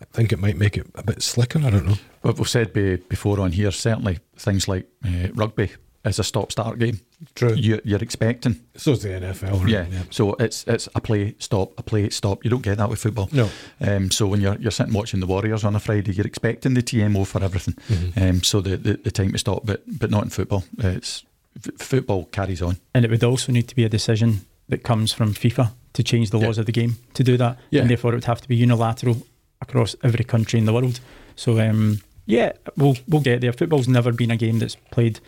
I 0.00 0.04
think 0.12 0.32
it 0.32 0.38
might 0.38 0.56
make 0.56 0.76
it 0.76 0.86
a 0.94 1.02
bit 1.02 1.22
slicker. 1.22 1.58
I 1.58 1.70
don't 1.70 1.86
know. 1.86 1.96
But 2.22 2.38
we've 2.38 2.48
said 2.48 2.72
be, 2.72 2.96
before 2.96 3.40
on 3.40 3.52
here, 3.52 3.70
certainly 3.70 4.18
things 4.36 4.68
like 4.68 4.86
uh, 5.04 5.28
rugby 5.34 5.70
is 6.04 6.18
a 6.18 6.24
stop-start 6.24 6.78
game. 6.78 7.00
True. 7.34 7.54
You, 7.54 7.80
you're 7.84 7.98
expecting, 8.02 8.60
So 8.76 8.92
is 8.92 9.02
the 9.02 9.08
NFL. 9.08 9.60
right? 9.60 9.68
yeah. 9.68 9.86
So 10.10 10.34
it's 10.34 10.64
it's 10.68 10.88
a 10.94 11.00
play 11.00 11.34
stop, 11.40 11.72
a 11.78 11.82
play 11.82 12.10
stop. 12.10 12.44
You 12.44 12.50
don't 12.50 12.62
get 12.62 12.78
that 12.78 12.88
with 12.88 13.00
football. 13.00 13.28
No. 13.32 13.50
Um, 13.80 14.10
so 14.12 14.26
when 14.28 14.40
you're 14.40 14.56
you're 14.60 14.70
sitting 14.70 14.94
watching 14.94 15.18
the 15.20 15.26
Warriors 15.26 15.64
on 15.64 15.74
a 15.74 15.80
Friday, 15.80 16.12
you're 16.12 16.26
expecting 16.26 16.74
the 16.74 16.82
TMO 16.82 17.26
for 17.26 17.42
everything. 17.42 17.74
Um, 18.16 18.42
so 18.44 18.60
the, 18.60 18.76
the 18.76 18.94
the 18.98 19.10
time 19.10 19.32
to 19.32 19.38
stop, 19.38 19.66
but 19.66 19.82
but 19.86 20.10
not 20.10 20.22
in 20.24 20.30
football. 20.30 20.62
It's 20.78 21.24
f- 21.56 21.74
football 21.78 22.26
carries 22.26 22.62
on. 22.62 22.76
and 22.94 23.04
it 23.04 23.10
would 23.10 23.24
also 23.24 23.50
need 23.52 23.66
to 23.68 23.74
be 23.74 23.84
a 23.84 23.88
decision 23.88 24.42
that 24.68 24.84
comes 24.84 25.12
from 25.12 25.34
FIFA 25.34 25.72
to 25.94 26.02
change 26.04 26.30
the 26.30 26.38
Yeah. 26.38 26.46
laws 26.46 26.58
of 26.58 26.66
the 26.66 26.72
game 26.72 26.96
to 27.14 27.24
do 27.24 27.36
that, 27.36 27.58
Yeah. 27.70 27.80
and 27.80 27.90
therefore 27.90 28.12
it 28.12 28.16
would 28.16 28.24
have 28.26 28.40
to 28.42 28.48
be 28.48 28.54
unilateral 28.56 29.26
across 29.60 29.96
every 30.02 30.24
country 30.24 30.58
in 30.58 30.64
the 30.64 30.72
world. 30.72 31.00
So 31.36 31.60
um, 31.60 32.00
yeah, 32.26 32.52
we'll 32.76 32.96
we'll 33.08 33.22
get 33.22 33.40
there. 33.40 33.52
Football's 33.52 33.88
never 33.88 34.12
been 34.12 34.30
a 34.30 34.36
game 34.36 34.58
that's 34.58 34.76
played 34.90 35.20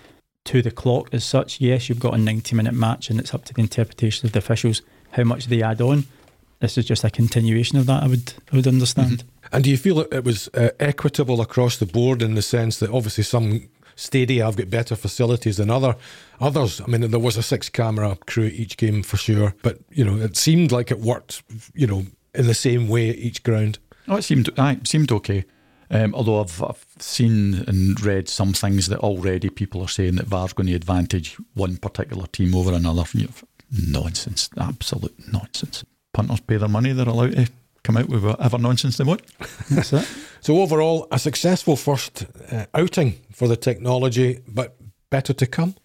to 0.46 0.62
the 0.62 0.70
clock 0.70 1.12
as 1.12 1.24
such. 1.24 1.60
Yes, 1.60 1.88
you've 1.88 2.00
got 2.00 2.14
a 2.14 2.18
ninety-minute 2.18 2.74
match, 2.74 3.10
and 3.10 3.20
it's 3.20 3.34
up 3.34 3.44
to 3.46 3.54
the 3.54 3.60
interpretation 3.60 4.26
of 4.26 4.32
the 4.32 4.38
officials 4.38 4.82
how 5.12 5.24
much 5.24 5.46
they 5.46 5.62
add 5.62 5.80
on. 5.80 6.04
This 6.60 6.76
is 6.76 6.84
just 6.84 7.04
a 7.04 7.10
continuation 7.10 7.78
of 7.78 7.86
that. 7.86 8.02
I 8.02 8.06
would 8.06 8.34
I 8.52 8.56
would 8.56 8.66
understand. 8.66 9.24
And 9.52 9.64
do 9.64 9.70
you 9.70 9.76
feel 9.76 10.00
it, 10.00 10.12
it 10.12 10.24
was 10.24 10.48
uh, 10.54 10.70
equitable 10.78 11.40
across 11.40 11.76
the 11.78 11.86
board 11.86 12.22
in 12.22 12.34
the 12.34 12.42
sense 12.42 12.78
that 12.78 12.90
obviously 12.90 13.24
some 13.24 13.68
stadia 13.96 14.44
have 14.44 14.56
got 14.56 14.70
better 14.70 14.94
facilities 14.94 15.56
than 15.56 15.70
other 15.70 15.96
others? 16.38 16.80
I 16.80 16.86
mean, 16.86 17.10
there 17.10 17.18
was 17.18 17.36
a 17.36 17.42
six 17.42 17.68
camera 17.68 18.16
crew 18.26 18.46
at 18.46 18.52
each 18.52 18.76
game 18.76 19.02
for 19.02 19.16
sure, 19.16 19.54
but 19.62 19.78
you 19.90 20.04
know, 20.04 20.16
it 20.16 20.36
seemed 20.36 20.70
like 20.70 20.90
it 20.90 21.00
worked. 21.00 21.42
You 21.74 21.86
know, 21.86 22.06
in 22.34 22.46
the 22.46 22.54
same 22.54 22.88
way 22.88 23.10
at 23.10 23.16
each 23.16 23.42
ground. 23.42 23.78
Oh, 24.10 24.16
it 24.16 24.22
seemed, 24.22 24.50
aye, 24.58 24.72
it 24.72 24.88
seemed 24.88 25.12
okay. 25.12 25.44
Um, 25.88 26.14
although 26.16 26.40
I've, 26.40 26.62
I've 26.62 26.84
seen 26.98 27.64
and 27.66 28.00
read 28.00 28.28
some 28.28 28.52
things 28.52 28.88
that 28.88 28.98
already 28.98 29.50
people 29.50 29.82
are 29.82 29.88
saying 29.88 30.16
that 30.16 30.26
VAR's 30.26 30.52
going 30.52 30.66
to 30.66 30.74
advantage 30.74 31.36
one 31.54 31.76
particular 31.76 32.26
team 32.26 32.54
over 32.54 32.72
another. 32.72 33.04
Nonsense, 33.70 34.50
absolute 34.58 35.14
nonsense. 35.32 35.84
Punters 36.12 36.40
pay 36.40 36.56
their 36.56 36.68
money; 36.68 36.92
they're 36.92 37.08
allowed 37.08 37.36
to 37.36 37.48
come 37.84 37.96
out 37.96 38.08
with 38.08 38.24
whatever 38.24 38.58
nonsense 38.58 38.96
they 38.96 39.04
want. 39.04 39.22
That's 39.70 39.92
it. 39.92 40.08
So 40.40 40.60
overall, 40.60 41.06
a 41.12 41.18
successful 41.20 41.76
first 41.76 42.26
uh, 42.50 42.66
outing 42.74 43.20
for 43.30 43.46
the 43.46 43.56
technology, 43.56 44.40
but 44.48 44.76
better 45.08 45.32
to 45.32 45.46
come. 45.46 45.76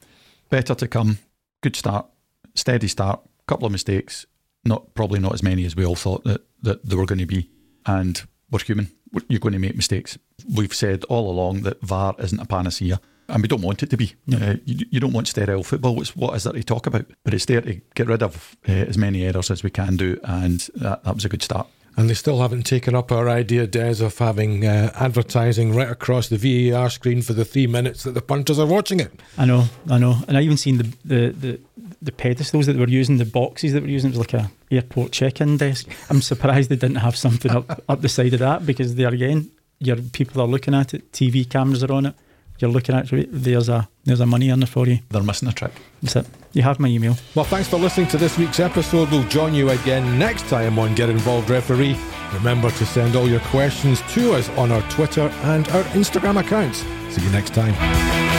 Better 0.49 0.73
to 0.73 0.87
come. 0.87 1.19
Good 1.61 1.75
start, 1.75 2.07
steady 2.55 2.87
start. 2.87 3.21
Couple 3.47 3.67
of 3.67 3.71
mistakes, 3.71 4.25
not 4.63 4.95
probably 4.95 5.19
not 5.19 5.33
as 5.33 5.43
many 5.43 5.65
as 5.65 5.75
we 5.75 5.85
all 5.85 5.95
thought 5.95 6.23
that 6.23 6.41
that 6.63 6.83
there 6.83 6.97
were 6.97 7.05
going 7.05 7.19
to 7.19 7.27
be, 7.27 7.49
and 7.85 8.23
we're 8.51 8.59
human. 8.59 8.91
You're 9.27 9.39
going 9.39 9.53
to 9.53 9.59
make 9.59 9.75
mistakes. 9.75 10.17
We've 10.53 10.73
said 10.73 11.03
all 11.05 11.29
along 11.29 11.61
that 11.61 11.81
VAR 11.81 12.15
isn't 12.19 12.39
a 12.39 12.45
panacea. 12.45 12.99
And 13.27 13.41
we 13.41 13.47
don't 13.47 13.61
want 13.61 13.81
it 13.81 13.89
to 13.89 13.97
be. 13.97 14.13
No. 14.27 14.37
Uh, 14.37 14.55
you, 14.65 14.85
you 14.91 14.99
don't 14.99 15.13
want 15.13 15.27
sterile 15.27 15.63
football. 15.63 15.95
What's, 15.95 16.15
what 16.15 16.35
is 16.35 16.43
there 16.43 16.53
to 16.53 16.63
talk 16.63 16.85
about? 16.85 17.05
But 17.23 17.33
it's 17.33 17.45
there 17.45 17.61
to 17.61 17.81
get 17.95 18.05
rid 18.05 18.21
of 18.21 18.55
uh, 18.69 18.71
as 18.71 18.99
many 18.99 19.23
errors 19.23 19.49
as 19.49 19.63
we 19.63 19.71
can 19.71 19.95
do, 19.95 20.19
and 20.23 20.59
that, 20.75 21.03
that 21.03 21.15
was 21.15 21.25
a 21.25 21.29
good 21.29 21.41
start. 21.41 21.67
And 21.97 22.07
they 22.07 22.13
still 22.13 22.41
haven't 22.41 22.63
taken 22.63 22.93
up 22.93 23.11
our 23.11 23.27
idea, 23.27 23.65
Des, 23.65 24.03
of 24.03 24.17
having 24.17 24.65
uh, 24.65 24.91
advertising 24.95 25.73
right 25.73 25.89
across 25.89 26.27
the 26.27 26.37
VAR 26.37 26.89
screen 26.91 27.23
for 27.23 27.33
the 27.33 27.45
three 27.45 27.65
minutes 27.67 28.03
that 28.03 28.13
the 28.13 28.21
punters 28.21 28.59
are 28.59 28.67
watching 28.67 28.99
it. 28.99 29.19
I 29.39 29.45
know, 29.45 29.65
I 29.89 29.97
know, 29.97 30.17
and 30.27 30.37
I 30.37 30.41
even 30.41 30.57
seen 30.57 30.77
the 30.77 30.93
the 31.03 31.29
the, 31.31 31.59
the 32.05 32.11
pedestals 32.11 32.65
that 32.65 32.73
they 32.73 32.79
were 32.79 32.87
using, 32.87 33.17
the 33.17 33.25
boxes 33.25 33.73
that 33.73 33.83
were 33.83 33.89
using. 33.89 34.11
It 34.11 34.17
was 34.17 34.31
like 34.31 34.33
a 34.33 34.51
airport 34.71 35.11
check-in 35.11 35.57
desk. 35.57 35.87
I'm 36.09 36.21
surprised 36.21 36.69
they 36.69 36.75
didn't 36.75 36.97
have 36.97 37.15
something 37.15 37.51
up 37.51 37.83
up 37.89 38.01
the 38.01 38.09
side 38.09 38.33
of 38.33 38.39
that 38.39 38.65
because 38.65 38.95
there 38.95 39.13
again, 39.13 39.51
your 39.79 39.97
people 39.97 40.41
are 40.41 40.47
looking 40.47 40.73
at 40.73 40.93
it. 40.93 41.11
TV 41.11 41.47
cameras 41.49 41.83
are 41.83 41.91
on 41.91 42.07
it. 42.07 42.15
You're 42.59 42.71
looking 42.71 42.95
at 42.95 43.11
it. 43.11 43.29
There's 43.31 43.67
a 43.67 43.89
there's 44.05 44.21
a 44.21 44.25
money 44.25 44.49
earner 44.49 44.65
for 44.65 44.87
you. 44.87 44.99
They're 45.09 45.23
missing 45.23 45.49
a 45.49 45.51
trick. 45.51 45.73
That's 46.01 46.15
it. 46.15 46.27
You 46.53 46.61
have 46.61 46.79
my 46.79 46.87
email. 46.87 47.17
Well, 47.35 47.43
thanks 47.43 47.67
for 47.67 47.77
listening 47.77 48.07
to 48.09 48.17
this 48.17 48.37
week's 48.37 48.61
episode. 48.61 49.11
We'll 49.11 49.27
join 49.27 49.53
you 49.53 49.71
again 49.71 50.17
next 50.17 50.47
time 50.47 50.79
on 50.79 50.95
Get 50.95 51.09
Involved 51.09 51.49
Referee. 51.49 51.97
Remember 52.33 52.69
to 52.71 52.85
send 52.85 53.15
all 53.15 53.27
your 53.27 53.41
questions 53.41 54.01
to 54.13 54.33
us 54.33 54.47
on 54.51 54.71
our 54.71 54.81
Twitter 54.89 55.27
and 55.43 55.67
our 55.69 55.83
Instagram 55.95 56.39
accounts. 56.39 56.85
See 57.13 57.21
you 57.21 57.29
next 57.31 57.53
time. 57.53 58.34